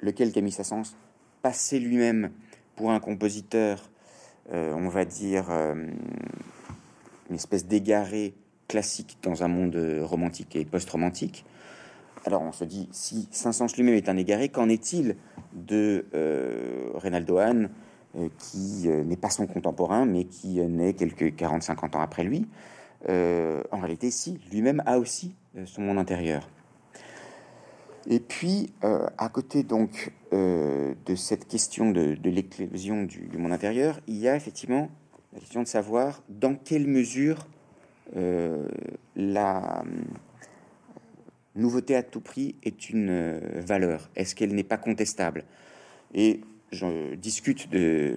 [0.00, 0.94] lequel Camille Saint-Saëns?
[1.42, 2.30] Passait lui-même
[2.76, 3.90] pour un compositeur,
[4.52, 5.50] euh, on va dire,
[7.28, 8.34] une espèce d'égaré
[8.68, 11.44] classique dans un monde romantique et post-romantique.
[12.24, 15.16] Alors on se dit, si Saint-Saëns lui-même est un égaré, qu'en est-il
[15.54, 17.68] de euh, Reynaldo Hahn, euh,
[18.38, 22.46] qui euh, n'est pas son contemporain, mais qui naît quelques 40-50 ans après lui
[23.08, 26.48] En réalité, si, lui-même a aussi son monde intérieur.
[28.08, 34.28] Et puis, à côté donc de cette question de, l'éclosion du, monde intérieur, il y
[34.28, 34.88] a effectivement
[35.32, 37.46] la question de savoir dans quelle mesure
[38.16, 38.68] euh,
[39.16, 39.84] la euh,
[41.54, 45.44] nouveauté à tout prix est une euh, valeur Est-ce qu'elle n'est pas contestable?
[46.14, 46.40] Et
[46.72, 48.16] je discute de,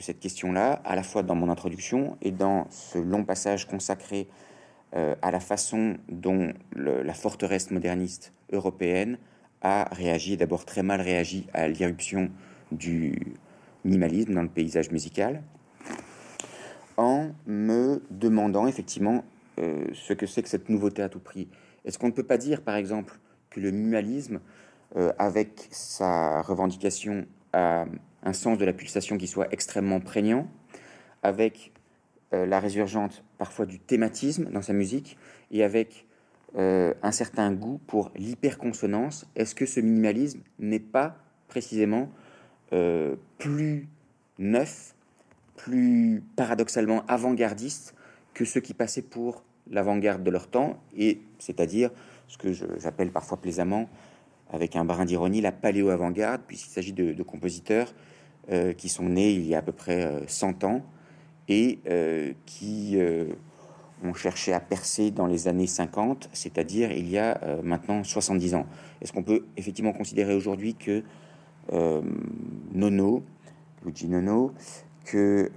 [0.00, 4.26] cette question-là à la fois dans mon introduction et dans ce long passage consacré
[4.94, 9.16] à la façon dont la forteresse moderniste européenne
[9.62, 12.30] a réagi, d'abord très mal réagi à l'irruption
[12.72, 13.34] du
[13.84, 15.42] minimalisme dans le paysage musical,
[16.96, 19.24] en me demandant effectivement
[19.58, 21.48] euh, ce que c'est que cette nouveauté à tout prix.
[21.84, 23.18] Est-ce qu'on ne peut pas dire, par exemple,
[23.50, 24.40] que le minimalisme,
[24.96, 27.86] euh, avec sa revendication à
[28.22, 30.48] un sens de la pulsation qui soit extrêmement prégnant,
[31.22, 31.72] avec
[32.32, 35.18] euh, la résurgente parfois du thématisme dans sa musique,
[35.50, 36.06] et avec
[36.56, 41.16] euh, un certain goût pour l'hyperconsonance, est-ce que ce minimalisme n'est pas
[41.48, 42.08] précisément
[43.36, 43.86] plus
[44.38, 44.94] neuf,
[45.56, 47.94] plus paradoxalement avant-gardiste
[48.34, 51.90] que ceux qui passaient pour l'avant-garde de leur temps, et c'est-à-dire
[52.28, 53.88] ce que j'appelle parfois plaisamment,
[54.52, 57.92] avec un brin d'ironie, la paléo-avant-garde, puisqu'il s'agit de, compositeurs
[58.50, 60.82] euh, qui sont nés il y a à peu près 100 euh, ans
[61.48, 62.98] et euh, qui
[64.04, 68.66] ont cherché à percer dans les années 50, c'est-à-dire il y a maintenant 70 ans.
[69.00, 71.02] Est-ce qu'on peut effectivement considérer aujourd'hui que
[72.72, 73.22] Nono,
[73.84, 74.52] Luigi Nono,
[75.04, 75.50] que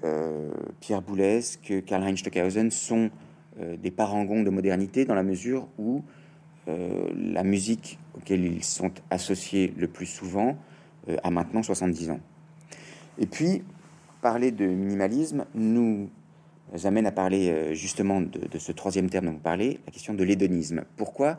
[0.79, 3.09] Pierre Boulez, que Karl-Heinz Stockhausen sont
[3.61, 6.03] euh, des parangons de modernité dans la mesure où
[6.67, 10.57] euh, la musique auquel ils sont associés le plus souvent
[11.09, 12.19] euh, a maintenant 70 ans.
[13.17, 13.63] Et puis,
[14.21, 16.09] parler de minimalisme nous
[16.83, 20.83] amène à parler justement de, ce troisième terme dont vous parlez, la question de l'hédonisme.
[20.97, 21.37] Pourquoi?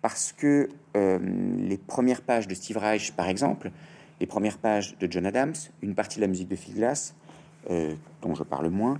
[0.00, 3.70] Parce que les premières pages de Steve Reich, par exemple,
[4.18, 7.14] les premières pages de John Adams, une partie de la musique de Phil Glass,
[7.68, 8.98] dont je parle moins,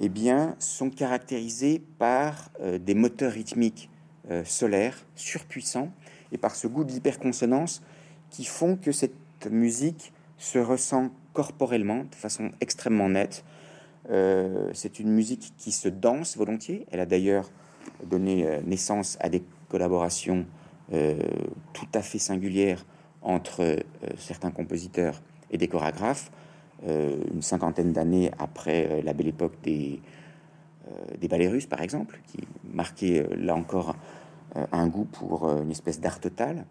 [0.00, 3.90] eh bien, sont caractérisés par euh, des moteurs rythmiques
[4.30, 5.92] euh, solaires surpuissants
[6.34, 7.82] et par ce goût de l'hyperconsonance
[8.30, 9.14] qui font que cette
[9.50, 13.44] musique se ressent corporellement de façon extrêmement nette.
[14.10, 16.86] Euh, c'est une musique qui se danse volontiers.
[16.90, 17.50] Elle a d'ailleurs
[18.04, 20.46] donné naissance à des collaborations
[21.72, 22.84] tout à fait singulières
[23.22, 23.76] entre
[24.18, 26.30] certains compositeurs et des chorégraphes.
[26.86, 30.00] Euh, une cinquantaine d'années après euh, la belle époque des,
[30.88, 32.40] euh, des ballets russes, par exemple, qui
[32.74, 33.96] marquait là encore
[34.72, 36.64] un goût pour une espèce d'art total,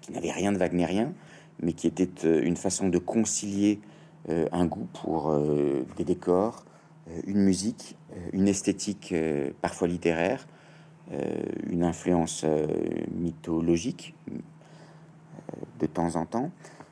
[0.00, 1.12] qui n'avait rien de wagnérien,
[1.60, 3.80] mais qui était une façon de concilier
[4.28, 5.34] un goût pour
[5.96, 6.64] des décors,
[7.26, 7.96] une musique,
[8.32, 9.14] une esthétique
[9.60, 10.46] parfois littéraire,
[11.68, 12.44] une influence
[13.14, 14.14] mythologique
[15.78, 16.50] de temps en temps.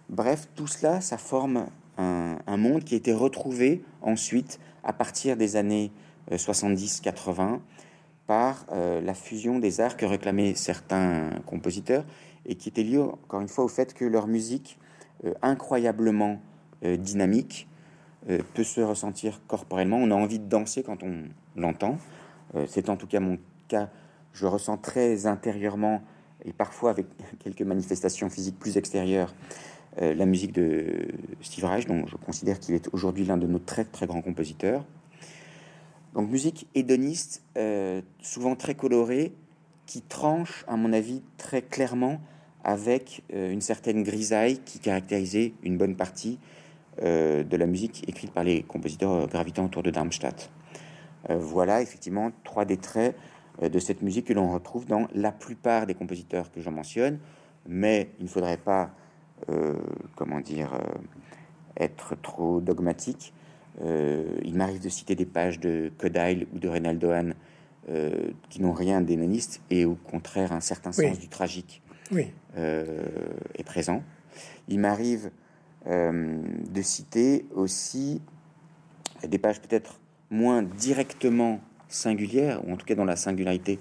[0.08, 5.56] Bref, tout cela, ça forme un, monde qui a été retrouvé ensuite à partir des
[5.56, 5.92] années
[6.30, 7.56] 70-80 euh,
[8.30, 12.04] par euh, la fusion des arts que réclamaient certains compositeurs
[12.46, 14.78] et qui était lié encore une fois au fait que leur musique
[15.24, 16.40] euh, incroyablement
[16.82, 17.68] dynamique
[18.54, 19.98] peut se ressentir corporellement.
[19.98, 21.24] On a envie de danser quand on
[21.56, 21.98] l'entend.
[22.68, 23.36] C'est en tout cas mon
[23.68, 23.90] cas.
[24.32, 26.00] Je ressens très intérieurement
[26.46, 27.04] et parfois avec
[27.44, 29.34] quelques manifestations physiques plus extérieures
[30.00, 31.08] euh, la musique de
[31.40, 34.84] Steve Reich, dont je considère qu'il est aujourd'hui l'un de nos très très grands compositeurs.
[36.14, 39.32] Donc musique hédoniste, euh, souvent très colorée,
[39.86, 42.20] qui tranche, à mon avis, très clairement
[42.64, 46.38] avec euh, une certaine grisaille qui caractérisait une bonne partie
[47.02, 50.50] de la musique écrite par les compositeurs gravitant autour de Darmstadt.
[51.30, 53.16] voilà effectivement trois des traits
[53.62, 57.18] de cette musique que l'on retrouve dans la plupart des compositeurs que je mentionne,
[57.66, 58.90] mais il ne faudrait pas
[59.48, 59.74] euh,
[60.16, 60.78] comment dire, euh,
[61.78, 63.32] être trop dogmatique.
[63.82, 67.34] Euh, il m'arrive de citer des pages de Kodail ou de Reynaldo Hahn
[68.50, 72.30] qui n'ont rien d'énoniste et au contraire un certain sens du tragique oui.
[72.56, 74.04] est présent.
[74.68, 75.32] Il m'arrive
[75.86, 78.20] de citer aussi
[79.26, 79.98] des pages peut-être
[80.30, 83.80] moins directement singulières, ou en tout cas dont la singularité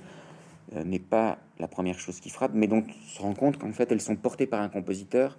[0.73, 3.91] n'est pas la première chose qui frappe, mais dont on se rend compte qu'en fait
[3.91, 5.38] elles sont portées par un compositeur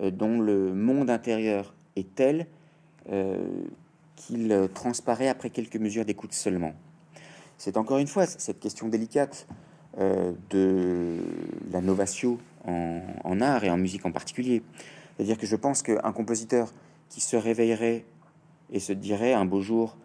[0.00, 2.44] euh, dont le monde intérieur est tel euh,
[4.16, 6.74] qu'il transparaît après quelques mesures d'écoute seulement.
[7.58, 9.46] C'est encore une fois cette question délicate
[9.98, 11.18] euh, de
[11.70, 14.62] la novatio en, art et en musique en particulier.
[15.16, 16.72] C'est-à-dire que je pense qu'un compositeur
[17.10, 18.04] qui se réveillerait
[18.72, 19.96] et se dirait un beau jour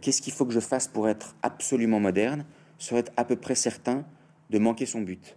[0.00, 2.46] qu'est-ce qu'il faut que je fasse pour être absolument moderne
[2.78, 4.04] serait à peu près certain
[4.50, 5.36] de manquer son but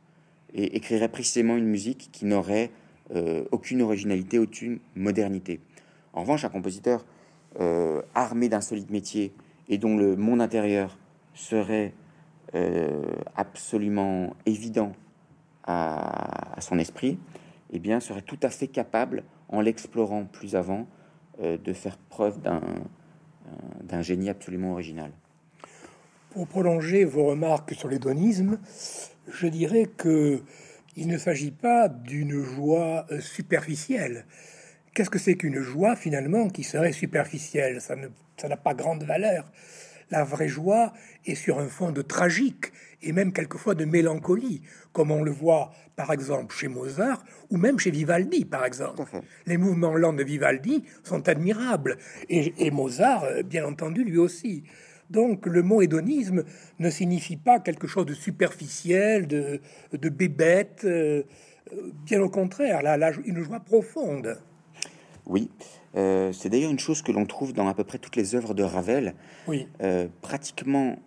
[0.54, 2.72] et écrirait précisément une musique qui n'aurait
[3.16, 5.60] euh, aucune originalité, aucune modernité.
[6.14, 7.06] En revanche, un compositeur
[7.60, 9.34] euh, armé d'un solide métier
[9.68, 10.98] et dont le monde intérieur
[11.34, 11.94] serait
[12.56, 13.04] euh,
[13.36, 14.94] absolument évident
[15.64, 17.20] à, son esprit,
[17.72, 20.88] eh bien, serait tout à fait capable, en l'explorant plus avant,
[21.40, 25.12] de faire preuve d'un génie absolument original.
[26.32, 28.60] Pour prolonger vos remarques sur l'hédonisme,
[29.32, 30.42] je dirais que
[30.96, 34.26] il ne s'agit pas d'une joie euh, superficielle.
[34.94, 37.80] Qu'est-ce que c'est qu'une joie finalement qui serait superficielle?
[37.82, 39.52] Ça n'a pas grande valeur.
[40.12, 40.94] la vraie joie
[41.26, 42.72] est sur un fond de tragique
[43.02, 47.80] et même quelquefois de mélancolie, comme on le voit par exemple chez Mozart ou même
[47.80, 49.04] chez Vivaldi, par exemple.
[49.46, 51.98] Les mouvements lents de Vivaldi sont admirables
[52.30, 54.64] et, Mozart, euh, bien entendu, lui aussi.
[55.10, 56.44] Donc le mot hédonisme
[56.80, 59.60] ne signifie pas quelque chose de superficiel, de,
[59.92, 61.24] de bébête, euh,
[62.06, 64.40] bien au contraire, là, là, une joie profonde.
[65.30, 65.50] Oui,
[65.96, 68.54] euh, c'est d'ailleurs une chose que l'on trouve dans à peu près toutes les œuvres
[68.54, 69.16] de Ravel.
[69.48, 69.68] Oui.
[70.22, 70.98] pratiquement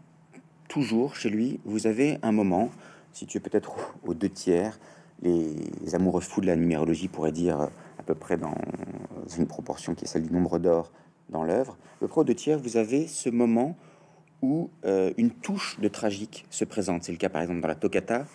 [0.68, 2.70] toujours chez lui, vous avez un moment,
[3.12, 4.80] situé peut-être aux deux tiers,
[5.20, 8.54] les amoureux fous de la numérologie pourraient dire à peu près dans
[9.36, 10.90] une proportion qui est celle du nombre d'or
[11.28, 11.76] dans l'œuvre.
[12.00, 13.76] Le pro deux tiers, vous avez ce moment
[14.42, 17.04] où euh, une touche de tragique se présente.
[17.04, 18.26] C'est le cas par exemple dans la Toccata.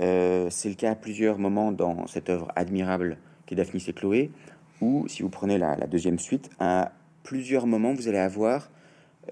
[0.00, 3.92] Euh, c'est le cas à plusieurs moments dans cette œuvre admirable qui est Daphnis et
[3.92, 4.30] Chloé,
[4.80, 8.70] où si vous prenez la, deuxième suite, à plusieurs moments vous allez avoir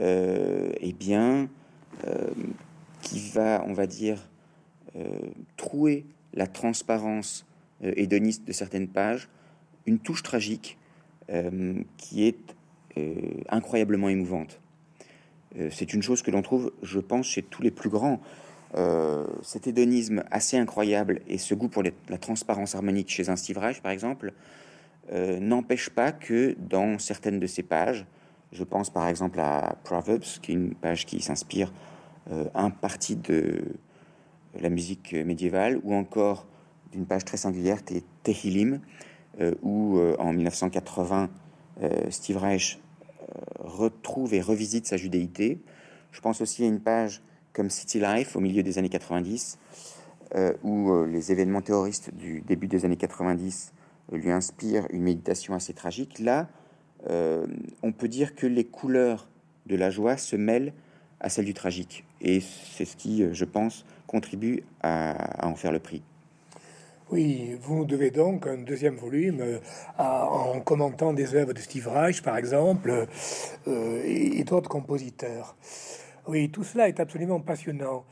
[0.01, 1.49] euh, eh bien
[2.05, 2.29] euh,
[3.01, 4.19] qui va, on va dire,
[4.97, 5.19] euh,
[5.57, 6.05] trouer
[6.35, 7.47] la transparence
[7.85, 9.29] euh, hédoniste de certaines pages,
[9.87, 10.79] une touche tragique
[11.97, 12.39] qui est
[13.49, 14.61] incroyablement émouvante.
[15.71, 18.21] C'est une chose que l'on trouve, je pense, chez tous les plus grands.
[19.43, 23.91] cet hédonisme assez incroyable et ce goût pour la transparence harmonique chez un Reich, par
[23.91, 24.33] exemple,
[25.13, 28.07] n'empêche pas que dans certaines de ces pages,
[28.53, 31.73] je pense par exemple à Proverbs, qui est une page qui s'inspire
[32.31, 33.63] euh, un parti de
[34.59, 36.47] la musique médiévale, ou encore
[36.93, 37.81] d'une page très singulière,
[38.23, 38.81] Tehillim,
[39.41, 41.31] euh, où euh, en 1980,
[42.09, 42.81] Steve Reich
[43.59, 45.61] retrouve et revisite sa judéité.
[46.11, 49.59] Je pense aussi à une page comme City Life au milieu des années 90,
[50.63, 53.75] où les événements terroristes du début des années 90
[54.13, 56.19] lui inspirent une méditation assez tragique.
[56.19, 56.49] Là,
[57.09, 59.29] on peut dire que les couleurs
[59.67, 60.73] de la joie se mêlent
[61.21, 62.05] à celle du tragique.
[62.21, 66.03] Et c'est ce qui, je pense, contribue à, en faire le prix.
[67.13, 69.61] Oui, vous devez donc un deuxième volume euh,
[69.97, 73.07] en commentant des œuvres de Steve Reich, par exemple,
[73.69, 75.57] euh, et, d'autres compositeurs.
[76.27, 78.05] Oui, tout cela est absolument passionnant.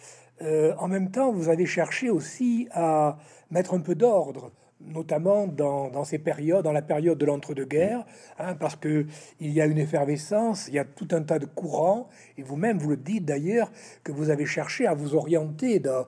[0.42, 3.18] Euh, en même temps, vous avez cherché aussi à
[3.50, 4.52] mettre un peu d'ordre
[4.87, 8.05] notamment dans, ces périodes, dans la période de l'entre-deux-guerres,
[8.38, 9.07] hein, parce que
[9.40, 12.79] il y a une effervescence, il y a tout un tas de courants, et vous-même
[12.79, 13.70] vous le dites d'ailleurs
[14.03, 16.07] que vous avez cherché à vous orienter dans,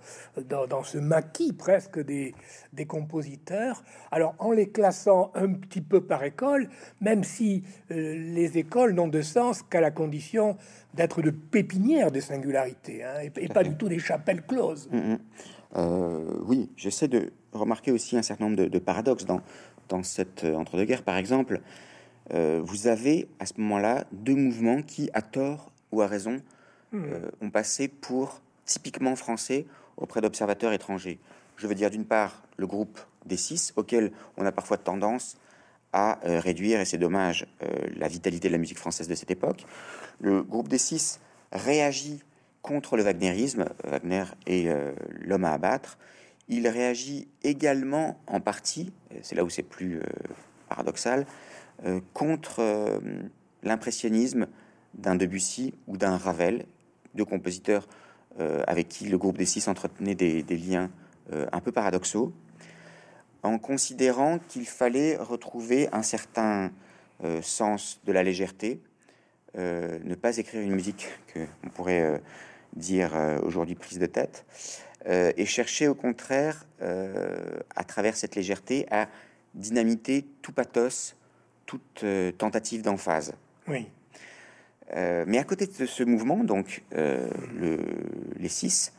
[0.69, 2.35] dans, ce maquis presque des,
[2.73, 3.83] des compositeurs.
[4.11, 6.69] Alors en les classant un petit peu par école,
[7.01, 10.57] même si euh, les écoles n'ont de sens qu'à la condition
[10.95, 14.89] d'être de pépinières de singularité, hein, et, pas du tout des chapelles closes.
[14.91, 15.19] Mmh, mmh.
[15.77, 19.41] Euh, oui, j'essaie de remarquer aussi un certain nombre de, paradoxes dans,
[19.89, 21.03] dans cette euh, entre-deux-guerres.
[21.03, 21.61] Par exemple,
[22.33, 26.41] euh, vous avez à ce moment-là deux mouvements qui, à tort ou à raison,
[26.93, 27.05] hmm.
[27.41, 29.67] ont passé pour typiquement français
[29.97, 31.19] auprès d'observateurs étrangers.
[31.57, 35.37] Je veux dire d'une part le groupe des six, auquel on a parfois tendance
[35.93, 37.47] à réduire, et c'est dommage,
[37.97, 39.65] la vitalité de la musique française de cette époque.
[40.21, 41.21] Le groupe des six
[41.53, 42.21] réagit
[42.67, 44.93] contre le wagnérisme, Wagner est euh,
[45.25, 45.99] l'homme à abattre,
[46.49, 50.03] il réagit également en partie, c'est là où c'est plus euh,
[50.69, 51.27] paradoxal,
[51.85, 53.01] euh, contre
[53.63, 54.47] l'impressionnisme
[54.95, 56.65] d'un Debussy ou d'un Ravel,
[57.15, 57.87] deux compositeurs
[58.67, 60.91] avec qui le groupe des six entretenait des, liens
[61.33, 62.35] un peu paradoxaux,
[63.43, 66.71] en considérant qu'il fallait retrouver un certain
[67.41, 68.83] sens de la légèreté,
[69.55, 72.21] ne pas écrire une musique que on pourrait
[72.77, 74.45] dire euh, aujourd'hui prise de tête,
[75.09, 79.09] euh, et chercher au contraire, euh, à travers cette légèreté, à
[79.55, 81.17] dynamiter tout pathos,
[81.65, 82.05] toute
[82.39, 83.35] tentative d'emphase.
[83.67, 83.89] Oui.
[84.95, 87.79] mais à côté de ce mouvement, donc le,
[88.39, 88.93] les six,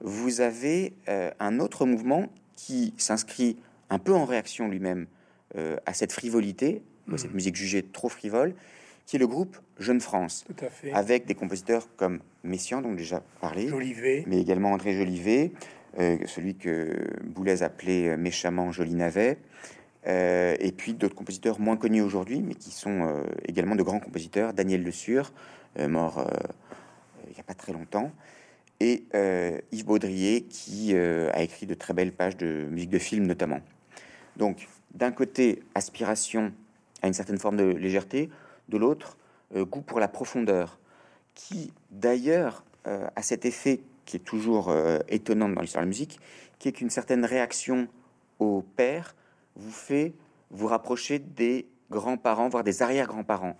[0.00, 3.58] vous avez un autre mouvement qui s'inscrit
[3.90, 5.06] un peu en réaction lui-même
[5.84, 7.34] à cette frivolité, à cette mmh.
[7.34, 8.54] musique jugée trop frivole,
[9.06, 10.92] qui est le groupe Jeune France, Tout à fait.
[10.92, 14.24] avec des compositeurs comme Messiaen, dont déjà parlé, Jolivet.
[14.26, 15.52] mais également André Jolivet,
[15.98, 19.38] euh, celui que Boulez appelait euh, méchamment Joli Navet,
[20.06, 24.52] euh, et puis d'autres compositeurs moins connus aujourd'hui, mais qui sont également de grands compositeurs,
[24.52, 25.32] Daniel Le Sur,
[25.88, 26.26] mort
[27.26, 28.12] il n'y a pas très longtemps,
[28.80, 29.04] et
[29.72, 33.60] Yves Baudrier, qui a écrit de très belles pages de musique de film notamment.
[34.36, 36.52] Donc, d'un côté, aspiration
[37.02, 38.28] à une certaine forme de légèreté,
[38.68, 39.16] de l'autre,
[39.54, 40.78] euh, goût pour la profondeur,
[41.34, 45.90] qui d'ailleurs euh, a cet effet qui est toujours euh, étonnant dans l'histoire de la
[45.90, 46.20] musique,
[46.58, 47.88] qui est qu'une certaine réaction
[48.38, 49.14] au père
[49.56, 50.12] vous fait
[50.50, 53.56] vous rapprocher des grands-parents, voire des arrière-grands-parents.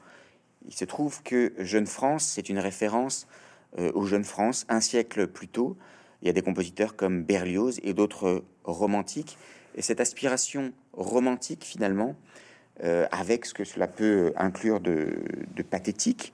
[0.66, 3.26] Il se trouve que Jeune France, c'est une référence
[3.78, 5.76] euh, aux Jeune France un siècle plus tôt.
[6.22, 9.36] Il y a des compositeurs comme Berlioz et d'autres romantiques.
[9.74, 12.16] Et cette aspiration romantique, finalement,
[12.82, 15.14] euh, avec ce que cela peut inclure de,
[15.70, 16.32] pathétique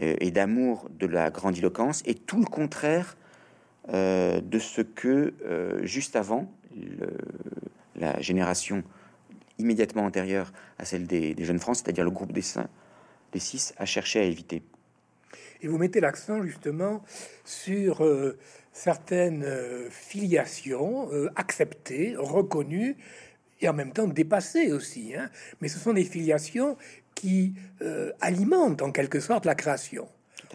[0.00, 3.16] euh, et d'amour de la grandiloquence, est tout le contraire
[3.86, 5.34] de ce que,
[5.82, 6.50] juste avant,
[7.96, 8.82] la génération
[9.58, 12.42] immédiatement antérieure à celle des, Jeunes France, c'est-à-dire le groupe des,
[13.32, 14.62] des six, a cherché à éviter.
[15.60, 17.02] Et vous mettez l'accent justement
[17.44, 18.38] sur euh,
[18.72, 22.96] certaines euh, filiations euh, acceptées, reconnues
[23.60, 25.14] et en même temps dépassées aussi.
[25.14, 25.28] Hein.
[25.60, 26.76] Mais ce sont des filiations
[27.14, 27.54] qui
[28.20, 30.08] alimentent en quelque sorte la création,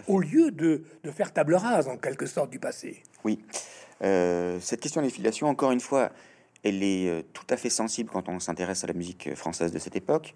[0.08, 3.02] au lieu de, de, faire table rase en quelque sorte du passé.
[3.24, 3.39] Oui,
[4.02, 6.12] cette question des filiations, encore une fois,
[6.64, 9.95] elle est tout à fait sensible quand on s'intéresse à la musique française de cette
[9.95, 10.34] époque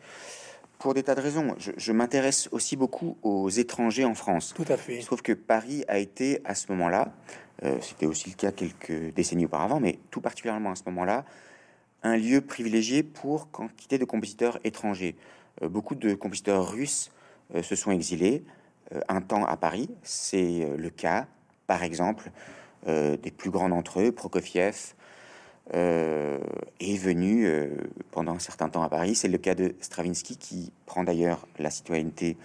[0.83, 1.55] pour des tas de raisons.
[1.57, 4.53] Je, m'intéresse aussi beaucoup aux étrangers en France.
[4.53, 4.99] Tout à fait.
[4.99, 7.13] Je trouve que Paris a été à ce moment-là,
[7.63, 11.23] euh, c'était aussi le cas quelques décennies auparavant, mais tout particulièrement à ce moment-là,
[12.03, 15.15] un lieu privilégié pour quantité de compositeurs étrangers.
[15.61, 17.11] Euh, beaucoup de compositeurs russes
[17.55, 18.43] euh, se sont exilés
[19.07, 19.89] un temps à Paris.
[20.03, 21.25] C'est le cas,
[21.65, 22.29] par exemple,
[22.85, 24.93] des plus grands d'entre eux, Prokofiev,
[25.73, 26.39] euh,
[26.81, 27.69] est venu euh,
[28.11, 29.15] pendant un certain temps à Paris.
[29.15, 32.35] C'est le cas de Stravinsky qui prend d'ailleurs la citoyenneté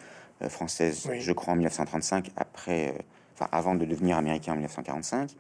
[0.40, 2.94] euh, française, je crois, en 1935, après,
[3.34, 5.30] enfin, avant de devenir américain en 1945.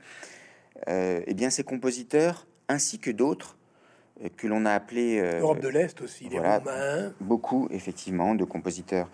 [0.88, 3.56] eh bien, ces compositeurs, ainsi que d'autres,
[4.36, 5.20] que l'on a appelés...
[5.40, 7.12] Europe de l'Est aussi, Romains.
[7.20, 9.08] Beaucoup, effectivement, de compositeurs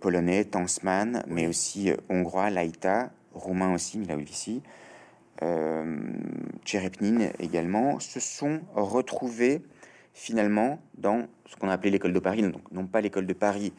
[0.00, 4.62] polonais, Tansman, mais aussi hongrois, Laïta, roumain aussi, Milaovici,
[5.42, 5.96] euh,
[6.64, 9.62] Tcherepnin également, se sont retrouvés
[10.12, 13.72] finalement dans ce qu'on a appelé l'école de Paris, donc non pas l'école de Paris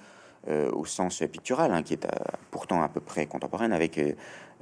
[0.47, 2.09] euh, au sens pictural, hein, qui est euh,
[2.49, 3.99] pourtant à peu près contemporaine avec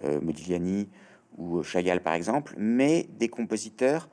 [0.04, 0.90] Modigliani
[1.38, 4.10] ou Chagall par exemple, mais des compositeurs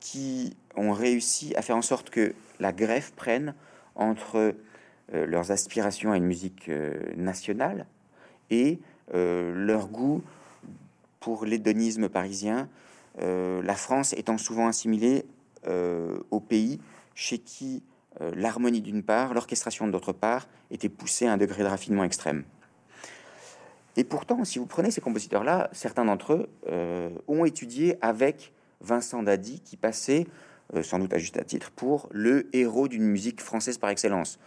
[0.00, 3.54] qui ont réussi à faire en sorte que la greffe prenne
[3.94, 4.54] entre
[5.12, 6.70] leurs aspirations à une musique
[7.16, 7.86] nationale
[8.50, 8.78] et
[9.12, 10.22] leur goût
[11.20, 12.68] pour l'hédonisme parisien,
[13.20, 15.26] euh, la France étant souvent assimilée
[15.66, 16.80] euh, au pays
[17.14, 17.82] chez qui
[18.20, 22.44] euh, l'harmonie d'une part, l'orchestration d'autre part, était poussée à un degré de raffinement extrême.
[23.96, 29.60] Et pourtant, si vous prenez ces compositeurs-là, certains d'entre eux ont étudié avec Vincent Dadi,
[29.60, 30.26] qui passait,
[30.82, 34.38] sans doute à juste à titre, pour le héros d'une musique française par excellence.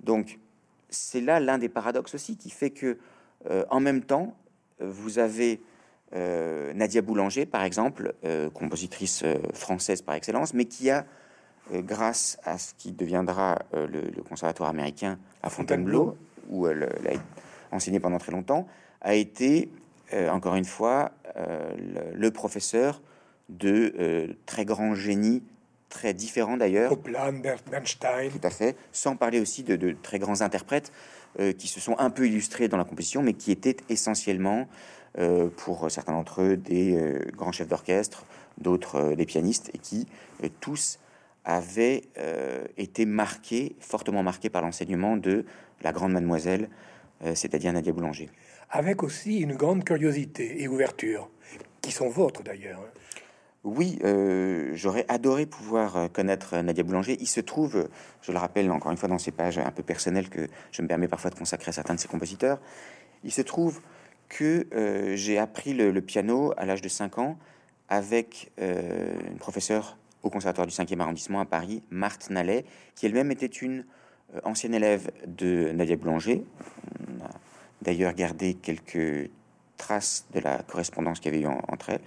[0.00, 0.38] Donc,
[0.88, 2.98] c'est là l'un des paradoxes aussi qui fait que,
[3.70, 4.36] en même temps,
[4.80, 5.60] vous avez
[6.14, 11.06] euh, Nadia Boulanger, par exemple, euh, compositrice euh, française par excellence, mais qui a,
[11.72, 16.16] grâce à ce qui deviendra le, conservatoire américain à Fontainebleau,
[16.48, 18.66] où elle, a enseigné pendant très longtemps,
[19.02, 19.70] a été,
[20.30, 23.00] encore une fois, le, professeur
[23.50, 25.42] de très grands génies,
[25.88, 26.96] très différents d'ailleurs.
[26.96, 28.30] Bernstein.
[28.30, 30.92] Tout à fait, sans parler aussi de, de très grands interprètes
[31.58, 34.66] qui se sont un peu illustrés dans la composition, mais qui étaient essentiellement
[35.18, 38.24] euh, pour certains d'entre eux des euh, grands chefs d'orchestre,
[38.58, 40.06] d'autres euh, des pianistes, et qui
[40.60, 41.00] tous
[41.44, 42.02] avaient
[42.76, 45.44] été marqués, fortement marqués par l'enseignement de
[45.82, 46.68] la grande mademoiselle,
[47.34, 48.28] c'est-à-dire Nadia Boulanger.
[48.70, 51.30] Avec aussi une grande curiosité et ouverture,
[51.80, 52.82] qui sont vôtres d'ailleurs.
[53.62, 53.98] Oui,
[54.72, 57.18] j'aurais adoré pouvoir connaître Nadia Boulanger.
[57.20, 57.88] Il se trouve,
[58.22, 60.88] je le rappelle encore une fois dans ces pages un peu personnelles que je me
[60.88, 62.58] permets parfois de consacrer à certains de ses compositeurs,
[63.24, 63.80] il se trouve
[64.28, 67.38] que euh, j'ai appris le, piano à l'âge de 5 ans
[67.88, 73.30] avec euh, une professeure au conservatoire du 5e arrondissement à Paris, Marthe Nallet, qui elle-même
[73.30, 73.84] était une
[74.34, 76.44] euh, ancienne élève de Nadia Boulanger.
[77.08, 77.30] On a
[77.82, 79.30] d'ailleurs gardé quelques
[79.76, 82.02] traces de la correspondance qu'il y avait eu entre elles.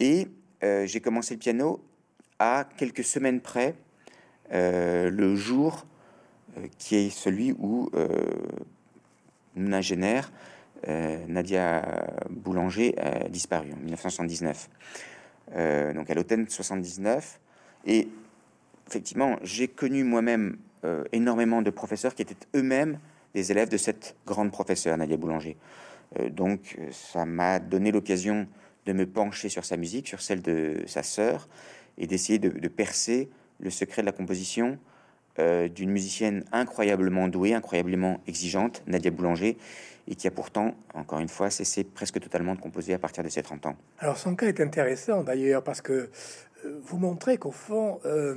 [0.00, 0.28] Et
[0.62, 1.84] j'ai commencé le piano
[2.38, 3.74] à quelques semaines près,
[4.50, 5.86] le jour
[6.78, 7.90] qui est celui où
[9.80, 10.30] Génère
[10.88, 11.84] euh, Nadia
[12.28, 14.68] Boulanger a disparu en 1979.
[15.54, 17.40] Euh, donc à l'automne 79.
[17.86, 18.08] Et
[18.88, 22.98] effectivement, j'ai connu moi-même euh, énormément de professeurs qui étaient eux-mêmes
[23.34, 25.56] des élèves de cette grande professeure, Nadia Boulanger.
[26.30, 28.46] donc ça m'a donné l'occasion
[28.86, 31.48] de me pencher sur sa musique, sur celle de sa sœur,
[31.98, 33.28] et d'essayer de, percer
[33.60, 34.78] le secret de la composition
[35.38, 39.56] d'une musicienne incroyablement douée, incroyablement exigeante, Nadia Boulanger,
[40.08, 43.28] et qui a pourtant, encore une fois, cessé presque totalement de composer à partir de
[43.28, 43.76] ses 30 ans.
[43.98, 46.10] Alors son cas est intéressant d'ailleurs parce que
[46.64, 48.36] euh, vous montrez qu'au fond, euh,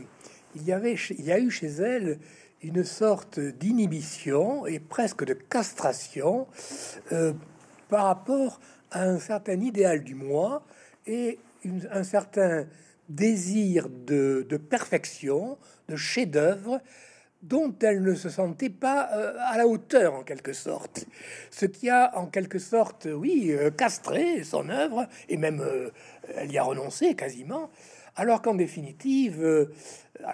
[0.56, 2.20] il, y avait, il y a eu chez elle
[2.62, 6.48] une sorte d'inhibition et presque de castration
[7.12, 7.34] euh,
[7.90, 10.64] par rapport à un certain idéal du moi
[11.06, 11.40] et
[11.92, 12.66] un certain
[13.10, 15.58] désir de, perfection,
[15.90, 16.82] de chef-d'œuvre,
[17.44, 21.06] dont elle ne se sentait pas euh, à la hauteur en quelque sorte.
[21.52, 25.64] Ce qui a en quelque sorte, oui, euh, castré son œuvre, et même
[26.36, 27.70] elle y a renoncé quasiment,
[28.16, 29.70] alors qu'en définitive,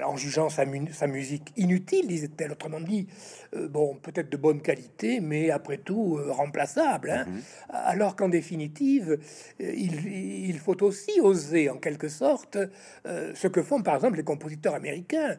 [0.04, 3.08] en jugeant sa, musique inutile, disait-elle, autrement dit,
[3.56, 7.12] euh, bon, peut-être de bonne qualité, mais après tout euh, remplaçable.
[7.12, 7.26] Hein.
[7.28, 7.42] Mhm.
[7.70, 9.20] Alors qu'en définitive,
[9.62, 12.58] euh, il, faut aussi oser, en quelque sorte,
[13.06, 15.38] ce que font par exemple les compositeurs américains.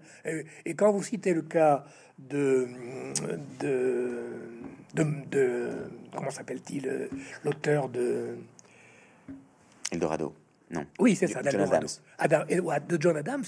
[0.64, 1.84] Et, quand vous citez le cas
[2.18, 2.68] de,
[3.60, 4.26] de,
[4.94, 5.70] de
[6.14, 7.08] comment s'appelle-t-il,
[7.44, 8.36] l'auteur de
[9.92, 10.34] Eldorado.
[10.72, 10.86] Non.
[10.98, 12.86] Oui, c'est ça, John Adams.
[12.88, 13.44] de John Adams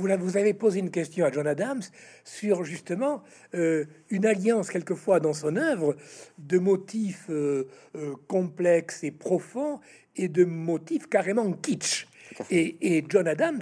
[0.00, 1.82] vous, avez posé une question à John Adams
[2.24, 3.22] sur justement
[3.54, 5.96] euh, une alliance quelquefois dans son œuvre
[6.38, 9.80] de motifs euh, euh, complexes et profonds
[10.16, 12.06] et de motifs carrément kitsch.
[12.50, 13.60] Et, John Adams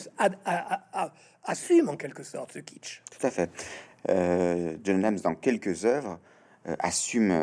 [1.45, 3.03] assume en quelque sorte ce kitsch.
[3.11, 3.51] Tout à fait.
[4.85, 6.21] John Adams, dans quelques œuvres,
[6.79, 7.35] assume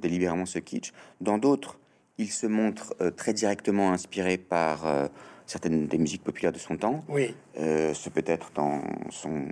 [0.00, 0.92] délibérément ce kitsch.
[1.20, 1.80] Dans d'autres,
[2.16, 5.10] il se montre très directement inspiré par
[5.48, 7.02] certaines des musiques populaires de son temps.
[7.08, 7.34] Oui.
[7.58, 9.46] Euh, ce peut être dans son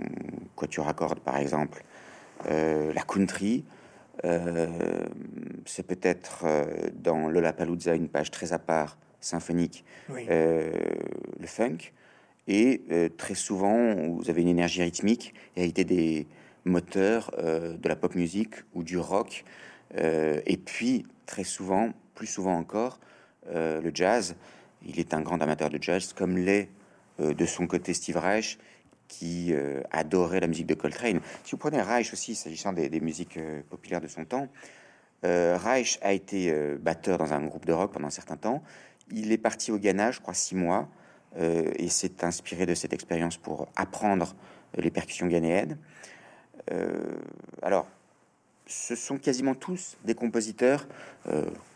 [0.55, 1.83] quatuor à cordes, par exemple,
[2.49, 3.65] euh, la country.
[4.23, 5.05] Euh,
[5.65, 6.45] c'est peut-être
[6.93, 11.77] dans Lollapalooza une page très à part, symphonique, le funk.
[12.47, 12.81] Et
[13.17, 16.27] très souvent, vous avez une énergie rythmique, hérité des
[16.63, 19.43] moteurs de la pop musique ou du rock.
[19.93, 22.99] et puis, très souvent, plus souvent encore,
[23.51, 24.35] le jazz.
[24.87, 26.69] Il est un grand amateur de jazz, comme l'est
[27.19, 28.57] euh, de son côté Steve Reich,
[29.07, 31.19] qui euh, adorait la musique de Coltrane.
[31.43, 34.47] Si vous prenez Reich aussi, s'agissant des, musiques euh, populaires de son temps,
[35.23, 38.63] Reich a été batteur dans un groupe de rock pendant un certain temps.
[39.11, 40.87] Il est parti au Ghana, je crois, six mois,
[41.35, 44.35] et s'est inspiré de cette expérience pour apprendre
[44.77, 45.79] les percussions ghanéennes.
[47.63, 47.87] alors,
[48.67, 50.87] ce sont quasiment tous des compositeurs.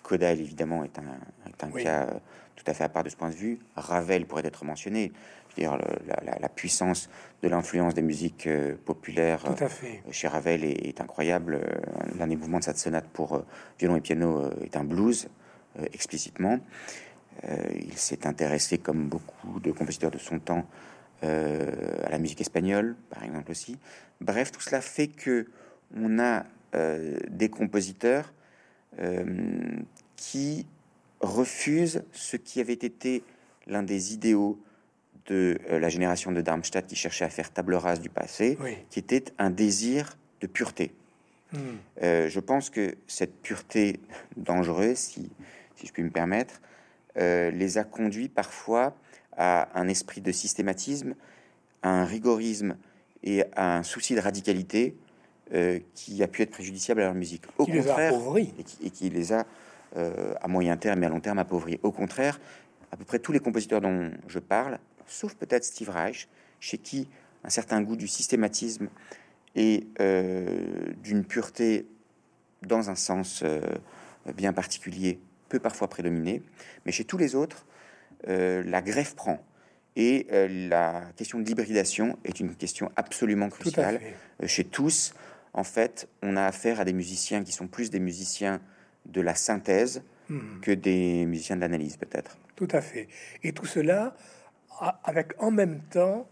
[0.03, 2.21] Kodal, évidemment, est un, cas
[2.63, 3.59] tout à fait à part de ce point de vue.
[3.75, 5.11] Ravel pourrait être mentionné.
[5.55, 7.09] dire, la, puissance
[7.41, 10.03] de l'influence des musiques euh, populaires tout à fait.
[10.07, 11.55] Euh, chez Ravel est, incroyable.
[11.55, 13.43] Euh, l'un des mouvements de cette sonate pour
[13.79, 15.27] violon et piano est un blues,
[15.93, 16.59] explicitement.
[17.43, 20.65] il s'est intéressé, comme beaucoup de compositeurs de son temps,
[21.23, 23.77] à la musique espagnole, par exemple aussi.
[24.19, 25.47] Bref, tout cela fait que
[25.95, 26.45] on a
[27.29, 28.33] des compositeurs
[30.15, 30.67] qui
[31.21, 33.23] refuse ce qui avait été
[33.67, 34.59] l'un des idéaux
[35.27, 38.57] de euh, la génération de Darmstadt qui cherchait à faire table rase du passé,
[38.89, 40.91] qui était un désir de pureté.
[41.53, 41.59] Hmm.
[42.01, 43.99] Euh, je pense que cette pureté
[44.37, 45.29] dangereuse, si,
[45.75, 46.61] si je puis me permettre,
[47.17, 48.95] euh, les a conduits parfois
[49.37, 51.15] à un esprit de systématisme,
[51.83, 52.77] à un rigorisme
[53.23, 54.95] et à un souci de radicalité
[55.95, 57.43] qui a pu être préjudiciable à leur musique.
[57.57, 59.45] Au contraire, et qui, les a
[59.97, 61.77] euh, à moyen terme et à long terme appauvri.
[61.83, 62.39] Au contraire,
[62.91, 66.29] à peu près tous les compositeurs dont je parle, sauf peut-être Steve Reich,
[66.61, 67.09] chez qui
[67.43, 68.87] un certain goût du systématisme
[69.55, 71.87] et euh, d'une pureté
[72.61, 73.59] dans un sens euh,
[74.35, 75.19] bien particulier
[75.49, 76.41] peut parfois prédominer,
[76.85, 77.65] mais chez tous les autres,
[78.27, 79.43] la greffe prend.
[79.97, 83.99] Et la question de l'hybridation est une question absolument cruciale.
[84.45, 85.13] chez tous,
[85.53, 88.61] en fait, on a affaire à des musiciens qui sont plus des musiciens
[89.05, 90.59] de la synthèse hmm.
[90.61, 92.37] que des musiciens d'analyse, peut-être.
[92.55, 93.07] Tout à fait.
[93.43, 94.15] Et tout cela
[95.03, 96.27] avec en même temps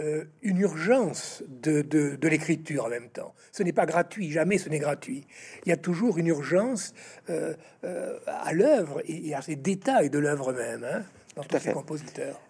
[0.00, 3.34] euh, une urgence de, de, l'écriture en même temps.
[3.50, 5.26] Ce n'est pas gratuit, jamais ce n'est gratuit.
[5.66, 6.94] Il y a toujours une urgence
[7.30, 11.02] euh, euh, à l'œuvre et, à ces détails de l'œuvre même, hein,
[11.34, 12.40] dans Tout tous ces compositeurs.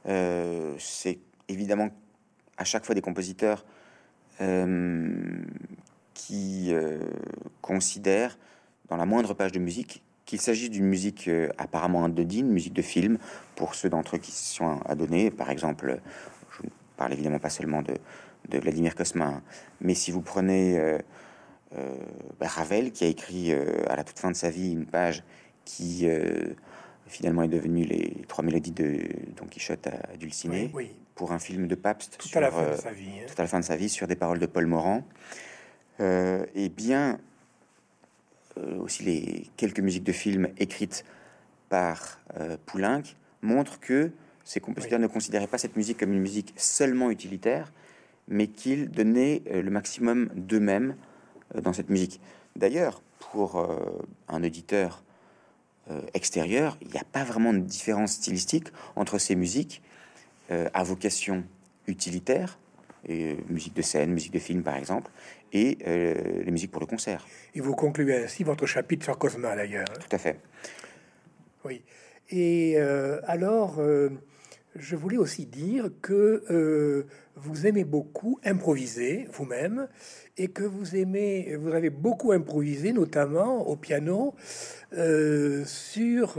[0.78, 1.88] C'est évidemment
[2.58, 3.64] à chaque fois des compositeurs
[6.14, 6.74] qui
[7.62, 8.38] considèrent
[8.88, 12.82] dans la moindre page de musique qu'il s'agit d'une musique euh, apparemment anodine, musique de
[12.82, 13.16] film,
[13.56, 15.30] pour ceux d'entre eux qui sont adonnés.
[15.30, 16.00] Par exemple,
[16.54, 17.94] je ne parle évidemment pas seulement de,
[18.50, 19.42] de Vladimir hein.
[19.80, 20.98] mais si vous prenez euh,
[21.78, 21.94] euh,
[22.38, 25.24] bah, Ravel, qui a écrit à la toute fin de sa vie une page
[25.64, 26.06] qui
[27.06, 30.70] finalement est devenue les trois mélodies de Don Quichotte à Dulciné,
[31.14, 33.26] pour un film de Pabst tout à la fin de sa vie, hein.
[33.26, 35.04] tout à la fin de sa vie sur des paroles de Paul Morand.
[36.00, 37.16] eh bien, euh,
[38.80, 41.04] aussi les quelques musiques de films écrites
[41.68, 43.02] par euh, Poulenc
[43.42, 44.10] montrent que
[44.44, 47.72] ces compositeurs ne considéraient pas cette musique comme une musique seulement utilitaire,
[48.28, 50.96] mais qu'ils donnaient le maximum d'eux-mêmes
[51.54, 52.18] dans cette musique.
[52.56, 53.68] D'ailleurs, pour
[54.28, 55.02] un auditeur
[56.14, 59.82] extérieur, il n'y a pas vraiment de différence stylistique entre ces musiques
[60.50, 61.44] à vocation
[61.86, 62.58] utilitaire,
[63.06, 65.10] et, musique de scène, musique de film par exemple,
[65.52, 67.26] et les musiques pour le concert.
[67.54, 69.86] Et vous concluez ainsi votre chapitre sur Cosma d'ailleurs.
[69.90, 70.00] Hein.
[70.08, 70.38] Tout à fait.
[71.64, 71.82] Oui.
[72.30, 74.10] Et euh, alors, euh,
[74.76, 79.88] je voulais aussi dire que euh, vous aimez beaucoup improviser vous-même
[80.36, 84.34] et que vous aimez, vous avez beaucoup improvisé, notamment au piano,
[84.92, 86.38] sur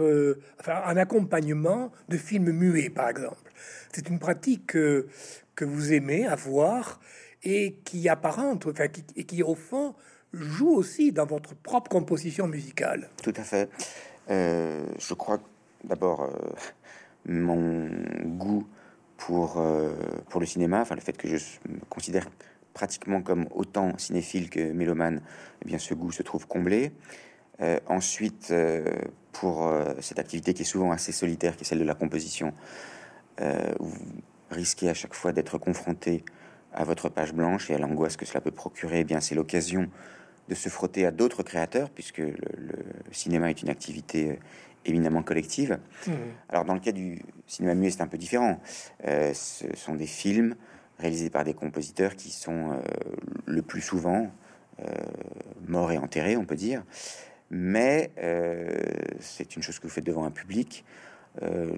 [0.60, 3.52] enfin, un accompagnement de films muets, par exemple.
[3.92, 5.08] C'est une pratique que,
[5.56, 7.02] que vous aimez avoir
[7.44, 9.96] et qui apparente, enfin, et qui au fond
[10.34, 13.10] joue aussi dans votre propre composition musicale.
[13.24, 13.70] Tout à fait.
[14.28, 15.40] je crois
[15.84, 16.30] d'abord euh,
[17.26, 17.90] mon
[18.24, 18.68] goût
[19.18, 19.94] pour, euh,
[20.30, 22.28] pour le cinéma, enfin le fait que je me considère
[22.74, 25.22] pratiquement comme autant cinéphile que mélomane,
[25.64, 26.92] eh bien ce goût se trouve comblé.
[27.62, 28.54] Euh, ensuite,
[29.34, 29.70] pour
[30.00, 32.54] cette activité qui est souvent assez solitaire, qui est celle de la composition,
[33.80, 33.94] vous
[34.50, 36.24] risquez à chaque fois d'être confronté
[36.74, 39.00] à votre page blanche et à l'angoisse que cela peut procurer.
[39.02, 39.90] Eh bien, c'est l'occasion
[40.50, 42.34] de se frotter à d'autres créateurs, puisque le,
[43.12, 44.40] cinéma est une activité
[44.86, 45.80] éminemment collective.
[46.08, 46.12] Mmh.
[46.50, 48.60] Alors dans le cas du cinéma muet, c'est un peu différent.
[49.06, 50.56] Euh, ce sont des films
[50.98, 52.80] réalisés par des compositeurs qui sont euh,
[53.46, 54.32] le plus souvent
[54.80, 54.86] euh,
[55.68, 56.84] morts et enterrés, on peut dire.
[57.52, 58.12] Mais
[59.20, 60.86] c'est une chose que vous faites devant un public.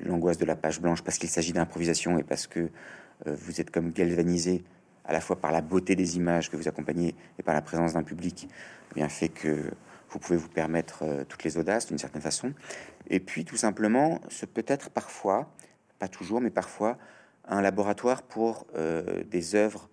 [0.04, 2.70] L'angoisse de la page blanche parce qu'il s'agit d'improvisation et parce que
[3.26, 4.66] vous êtes comme galvanisé
[5.12, 7.94] à la fois par la beauté des images que vous accompagnez et par la présence
[7.94, 8.48] d'un public,
[8.92, 9.70] eh bien fait que
[10.10, 12.54] vous pouvez vous permettre toutes les audaces d'une certaine façon.
[13.10, 15.52] Et puis tout simplement, ce peut être parfois,
[16.00, 16.98] pas toujours, mais parfois,
[17.46, 19.90] un laboratoire pour euh, des œuvres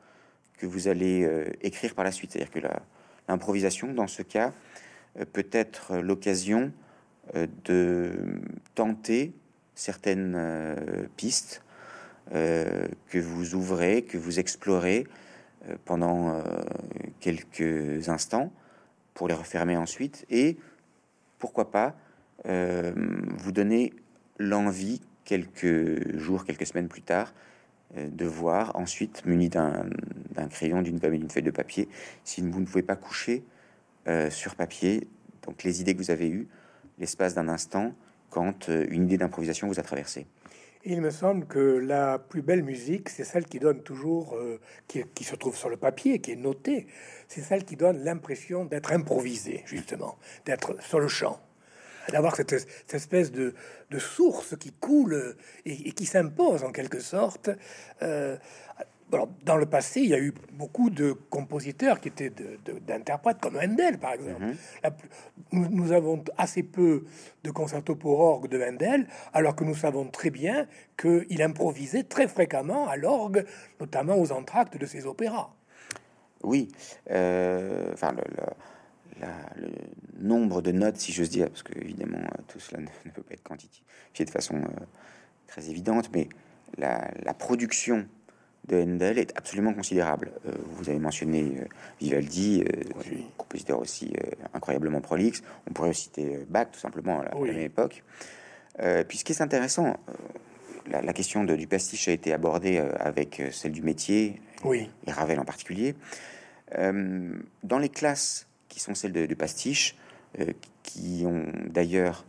[0.58, 2.32] que vous allez euh, écrire par la suite.
[2.32, 2.60] C'est-à-dire que
[3.28, 4.52] l'improvisation, dans ce cas,
[5.18, 6.72] euh, peut être l'occasion
[7.64, 8.40] de
[8.74, 9.34] tenter
[9.74, 11.62] certaines pistes
[12.30, 15.06] que vous ouvrez, que vous explorez
[15.84, 16.42] pendant
[17.20, 18.52] quelques instants
[19.14, 20.56] pour les refermer ensuite et
[21.38, 21.96] pourquoi pas
[22.46, 22.92] euh,
[23.38, 23.92] vous donner
[24.38, 27.34] l'envie, quelques jours, quelques semaines plus tard,
[27.96, 31.88] euh, de voir ensuite, muni d'un crayon, d'une pomme et d'une feuille de papier,
[32.24, 33.44] si vous ne pouvez pas coucher
[34.06, 35.08] euh, sur papier,
[35.46, 36.46] donc les idées que vous avez eues,
[36.98, 37.92] l'espace d'un instant,
[38.30, 40.26] quand une idée d'improvisation vous a traversé.
[40.84, 44.38] Il me semble que la plus belle musique, c'est celle qui donne toujours,
[44.86, 46.86] qui, qui, se trouve sur le papier, qui est notée,
[47.26, 51.40] c'est celle qui donne l'impression d'être improvisée, justement, d'être sur le champ
[52.10, 52.52] d'avoir cette,
[52.92, 53.54] espèce de,
[53.98, 57.50] source qui coule et, qui s'impose en quelque sorte.
[58.02, 58.36] Euh,
[59.44, 62.32] dans le passé, il y a eu beaucoup de compositeurs qui étaient
[62.86, 64.44] d'interprètes, comme Handel, par exemple.
[65.52, 65.68] Mhm.
[65.70, 67.04] nous, avons assez peu
[67.44, 72.28] de concertos pour orgue de Handel, alors que nous savons très bien qu'il improvisait très
[72.28, 73.44] fréquemment à l'orgue,
[73.80, 75.54] notamment aux entractes de ses opéras.
[76.42, 76.68] Oui,
[77.10, 78.44] euh, enfin, le
[79.56, 79.70] le
[80.20, 83.34] nombre de notes, si j'ose dire, parce que évidemment euh, tout cela ne, peut pas
[83.34, 83.84] être quantifié
[84.24, 84.84] de façon euh,
[85.46, 86.28] très évidente, mais
[86.76, 88.06] la, production
[88.68, 90.30] de Handel est absolument considérable.
[90.46, 91.64] Euh, vous avez mentionné
[92.00, 92.64] Vivaldi,
[93.36, 94.12] compositeur aussi
[94.54, 95.42] incroyablement prolixe.
[95.68, 98.02] On pourrait citer Bach, tout simplement, à la, même époque.
[99.08, 99.96] puis ce qui est intéressant,
[100.90, 104.88] la, question de, du pastiche a été abordée avec celle du métier, oui.
[105.06, 105.94] et Ravel en particulier.
[106.72, 109.96] dans les classes qui sont celles de, pastiche,
[110.38, 110.52] euh,
[110.82, 112.24] qui ont d'ailleurs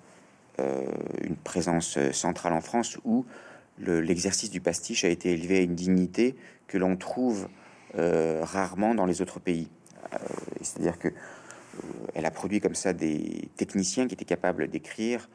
[0.59, 0.83] euh,
[1.21, 3.25] une présence euh, centrale en France où
[3.79, 6.35] l'exercice du pastiche a été élevé à une dignité
[6.67, 7.47] que l'on trouve
[7.95, 9.69] rarement dans les autres pays.
[10.61, 11.09] C'est-à-dire que
[12.13, 15.29] elle a produit comme ça des techniciens qui étaient capables d'écrire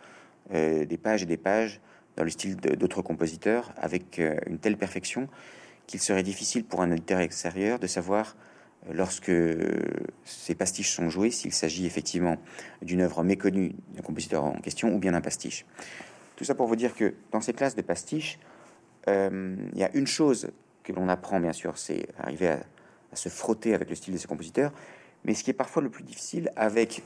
[0.53, 1.81] des pages et des pages
[2.17, 5.29] dans le style d'autres compositeurs avec une telle perfection
[5.87, 8.37] qu'il serait difficile pour un auditeur extérieur de savoir
[8.93, 9.33] lorsque
[10.25, 12.37] ces pastiches sont joués, s'il s'agit effectivement
[12.83, 15.65] d'une œuvre méconnue d'un compositeur en question ou bien d'un pastiche.
[16.37, 18.39] Tout ça pour vous dire que dans ces classes de pastiches,
[19.09, 20.51] euh, il y a une chose
[20.83, 22.61] que l'on apprend, bien sûr, c'est arriver à,
[23.15, 24.73] se frotter avec le style de ces compositeurs,
[25.25, 27.05] mais ce qui est parfois le plus difficile avec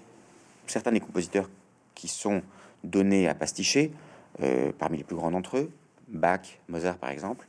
[0.67, 1.51] certains des compositeurs
[1.95, 2.41] qui sont
[2.83, 3.93] donnés à pasticher,
[4.41, 5.71] euh, parmi les plus grands d'entre eux,
[6.09, 7.47] Bach, Mozart par exemple,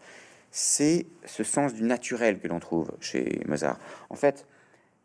[0.51, 3.79] c'est ce sens du naturel que l'on trouve chez Mozart.
[4.09, 4.45] En fait,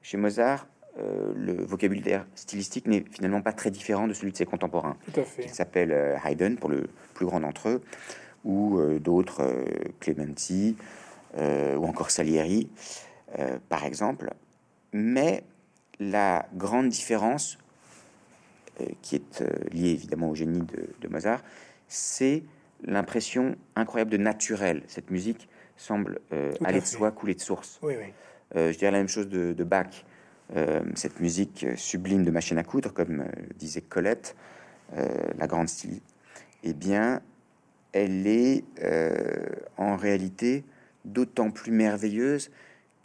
[0.02, 0.66] chez Mozart,
[0.98, 4.96] euh, le vocabulaire stylistique n'est finalement pas très différent de celui de ses contemporains.
[5.42, 7.82] Il s'appelle euh, Haydn pour le plus grand d'entre eux,
[8.44, 9.64] ou euh, d'autres,
[10.00, 10.76] Clementi,
[11.36, 12.70] ou encore Salieri,
[13.68, 14.32] par exemple.
[14.92, 15.42] Mais
[15.98, 17.58] la grande différence,
[19.02, 20.62] qui est liée évidemment au génie
[21.00, 21.42] de Mozart,
[21.88, 22.44] c'est
[22.84, 24.84] l'impression incroyable de naturel.
[24.86, 26.20] Cette musique semble
[26.64, 27.80] aller de soi, couler de source.
[27.82, 28.12] Oui, oui.
[28.54, 30.04] Je dirais la même chose de, Bach.
[30.56, 33.24] Euh, cette musique sublime de machine à coudre, comme
[33.56, 34.36] disait Colette,
[35.38, 36.00] la grande style,
[36.62, 37.20] eh bien,
[37.92, 38.62] elle est
[39.76, 40.62] en réalité
[41.04, 42.50] d'autant plus merveilleuse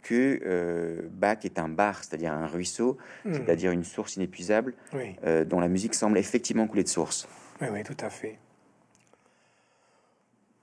[0.02, 3.34] que Bach est un bar, c'est-à-dire un ruisseau, hmm.
[3.34, 4.74] c'est-à-dire une source inépuisable,
[5.46, 7.26] dont la musique semble effectivement couler de source.
[7.60, 8.38] Oui, oui, tout à fait.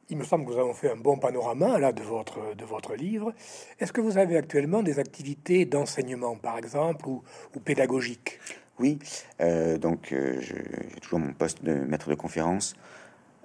[0.10, 2.96] Il me semble que nous avons fait un bon panorama là de votre, de votre
[2.96, 3.34] livre.
[3.80, 8.40] Est-ce que vous avez actuellement des activités d'enseignement, par exemple, ou, ou pédagogiques?
[8.80, 9.00] Oui,
[9.42, 12.76] euh, donc euh, j'ai toujours mon poste de maître de conférence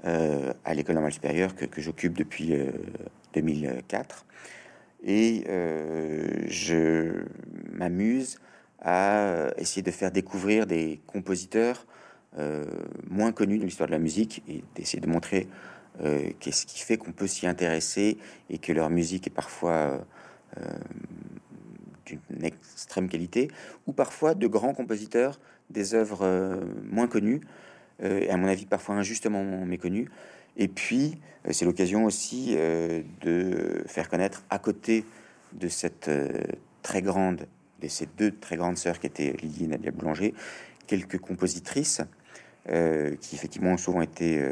[0.04, 2.54] euh, à l'école normale supérieure que, que j'occupe depuis
[3.34, 4.24] 2004.
[5.04, 5.44] Et
[6.46, 7.24] je
[7.72, 8.38] m'amuse
[8.80, 11.86] à essayer de faire découvrir des compositeurs
[13.10, 15.48] moins connus de l'histoire de la musique et d'essayer de montrer
[16.00, 18.16] euh, qu'est-ce qui fait qu'on peut s'y intéresser
[18.48, 19.98] et que leur musique est parfois euh,
[20.58, 20.64] euh,
[22.06, 23.48] d'une extrême qualité,
[23.86, 25.38] ou parfois de grands compositeurs,
[25.70, 27.40] des œuvres moins connues,
[28.02, 30.10] et à mon avis parfois injustement méconnues.
[30.58, 31.18] Et puis,
[31.50, 35.06] c'est l'occasion aussi de faire connaître à côté
[35.54, 36.10] de cette
[36.82, 37.46] très grande,
[37.80, 40.34] de ces deux très grandes sœurs qui étaient Lydie et Nadia Boulanger,
[40.86, 42.02] quelques compositrices
[42.66, 44.44] qui effectivement ont souvent été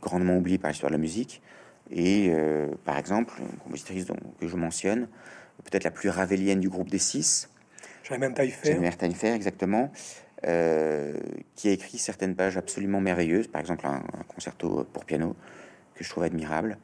[0.00, 1.42] grandement oublié par l'histoire de la musique.
[1.90, 5.08] Et euh, par exemple, une compositrice dont, que je mentionne,
[5.64, 7.48] peut-être la plus ravélienne du groupe des six,
[8.64, 9.90] Jamel Taillefer, exactement,
[10.46, 11.18] euh,
[11.56, 15.36] qui a écrit certaines pages absolument merveilleuses, par exemple un, concerto pour piano
[15.94, 16.76] que je trouve admirable.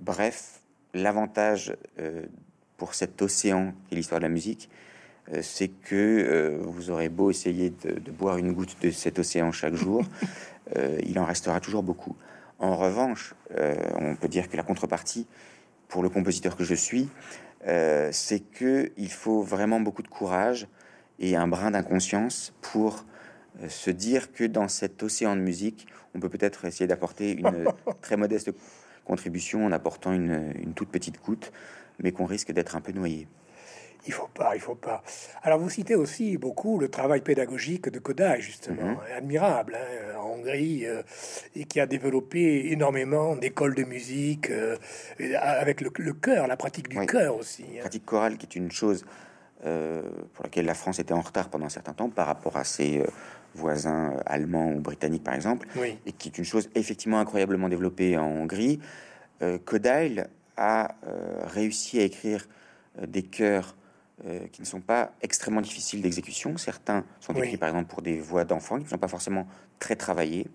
[0.00, 0.60] bref,
[0.92, 1.74] l'avantage
[2.76, 4.68] pour cet océan qui est l'histoire de la musique,
[5.42, 9.74] c'est que vous aurez beau essayer de, de, boire une goutte de cet océan chaque
[9.74, 10.04] jour,
[10.74, 12.16] Euh, il en restera toujours beaucoup.
[12.58, 15.26] En revanche, euh, on peut dire que la contrepartie
[15.88, 17.08] pour le compositeur que je suis,
[17.66, 20.66] euh, c'est que il faut vraiment beaucoup de courage
[21.18, 23.04] et un brin d'inconscience pour
[23.68, 27.68] se dire que dans cet océan de musique, on peut peut-être essayer d'apporter une
[28.02, 28.50] très modeste
[29.06, 31.52] contribution en apportant une, une toute petite goutte,
[32.02, 33.28] mais qu'on risque d'être un peu noyé.
[34.06, 35.02] Il faut pas, il faut pas.
[35.42, 38.98] Alors vous citez aussi beaucoup le travail pédagogique de Kodai, justement, mhm.
[39.16, 41.02] admirable, hein, en Hongrie, euh,
[41.54, 44.76] et qui a développé énormément d'écoles de musique euh,
[45.40, 47.64] avec le, le cœur, la pratique du cœur aussi.
[47.64, 47.80] Hein.
[47.80, 49.04] Pratique chorale qui est une chose
[49.64, 50.02] euh,
[50.34, 53.02] pour laquelle la France était en retard pendant un certain temps par rapport à ses
[53.54, 55.66] voisins allemands ou britanniques, par exemple,
[56.04, 58.80] et qui est une chose effectivement incroyablement développée en Hongrie.
[59.64, 60.26] Kodail
[60.58, 60.94] a
[61.46, 62.46] réussi à écrire
[63.00, 63.74] des chœurs
[64.24, 66.56] euh, qui ne sont pas extrêmement difficiles d'exécution.
[66.56, 69.46] Certains sont écrits par exemple pour des voix d'enfants qui ne sont pas forcément
[69.78, 70.46] très travaillées,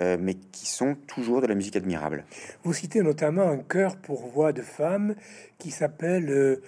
[0.00, 2.24] euh, mais qui sont toujours de la musique admirable.
[2.64, 5.14] Vous citez notamment un chœur pour voix de femme
[5.58, 6.62] qui s'appelle euh,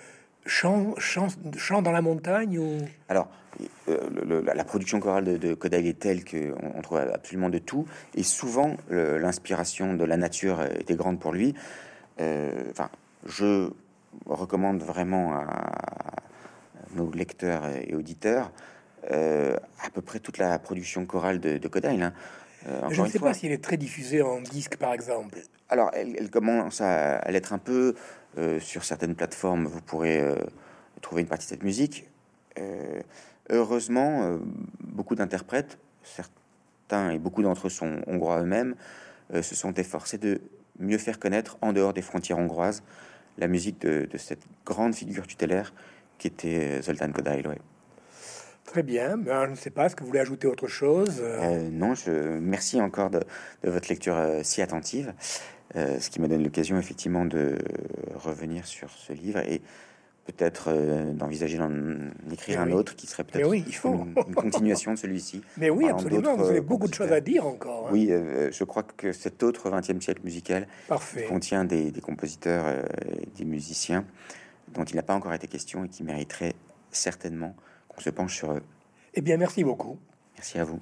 [0.47, 1.27] chant, chant,
[1.57, 2.79] chant, dans la montagne ou...
[3.09, 3.29] Alors,
[3.89, 7.85] la production chorale de, de est telle qu'on on trouve absolument de tout,
[8.15, 11.55] et souvent l'inspiration de la nature était grande pour lui.
[12.19, 12.91] Enfin,
[13.25, 13.71] je
[14.25, 15.47] recommande vraiment à
[16.95, 18.51] nos lecteurs et auditeurs
[19.11, 22.13] euh, à peu près toute la production chorale de, de Hein.
[22.67, 25.39] Euh, je ne sais pas s'il est très diffusé en disque, par exemple.
[25.69, 27.95] Alors, elle, commence à, l'être un peu
[28.39, 29.67] euh, sur certaines plateformes.
[29.67, 30.25] Vous pourrez
[31.03, 32.09] trouver une partie de cette musique.
[33.51, 34.39] heureusement,
[34.81, 38.75] beaucoup d'interprètes, certains et beaucoup d'entre eux sont hongrois eux-mêmes,
[39.33, 40.41] se sont efforcés de
[40.81, 42.83] mieux faire connaître en dehors des frontières hongroises
[43.39, 45.73] la musique de, cette grande figure tutélaire
[46.19, 47.43] qui était Zoltan Kodaï.
[48.65, 51.69] Très bien, mais je ne sais pas, est-ce que vous voulez ajouter autre chose euh,
[51.71, 53.21] Non, je merci encore de,
[53.63, 55.15] votre lecture euh, si attentive,
[55.77, 57.59] euh, ce qui me donne l'occasion effectivement de
[58.17, 59.63] revenir sur ce livre et
[60.27, 60.73] peut-être
[61.13, 61.71] d'envisager d'en
[62.33, 64.07] écrire un autre qui serait peut-être oui, il faut.
[64.27, 65.43] Une, continuation de celui-ci.
[65.57, 67.87] Mais oui, absolument, vous avez beaucoup de choses à dire encore.
[67.87, 67.91] Hein.
[67.93, 70.67] Oui, je crois que cet autre 20e siècle musical
[71.29, 74.05] contient des, des compositeurs et des musiciens
[74.69, 76.55] dont il n'a pas encore été question et qui mériterait
[76.91, 77.55] certainement
[77.89, 78.63] qu'on se penche sur eux.
[79.15, 79.99] Eh bien, merci beaucoup.
[80.37, 80.81] Merci à vous.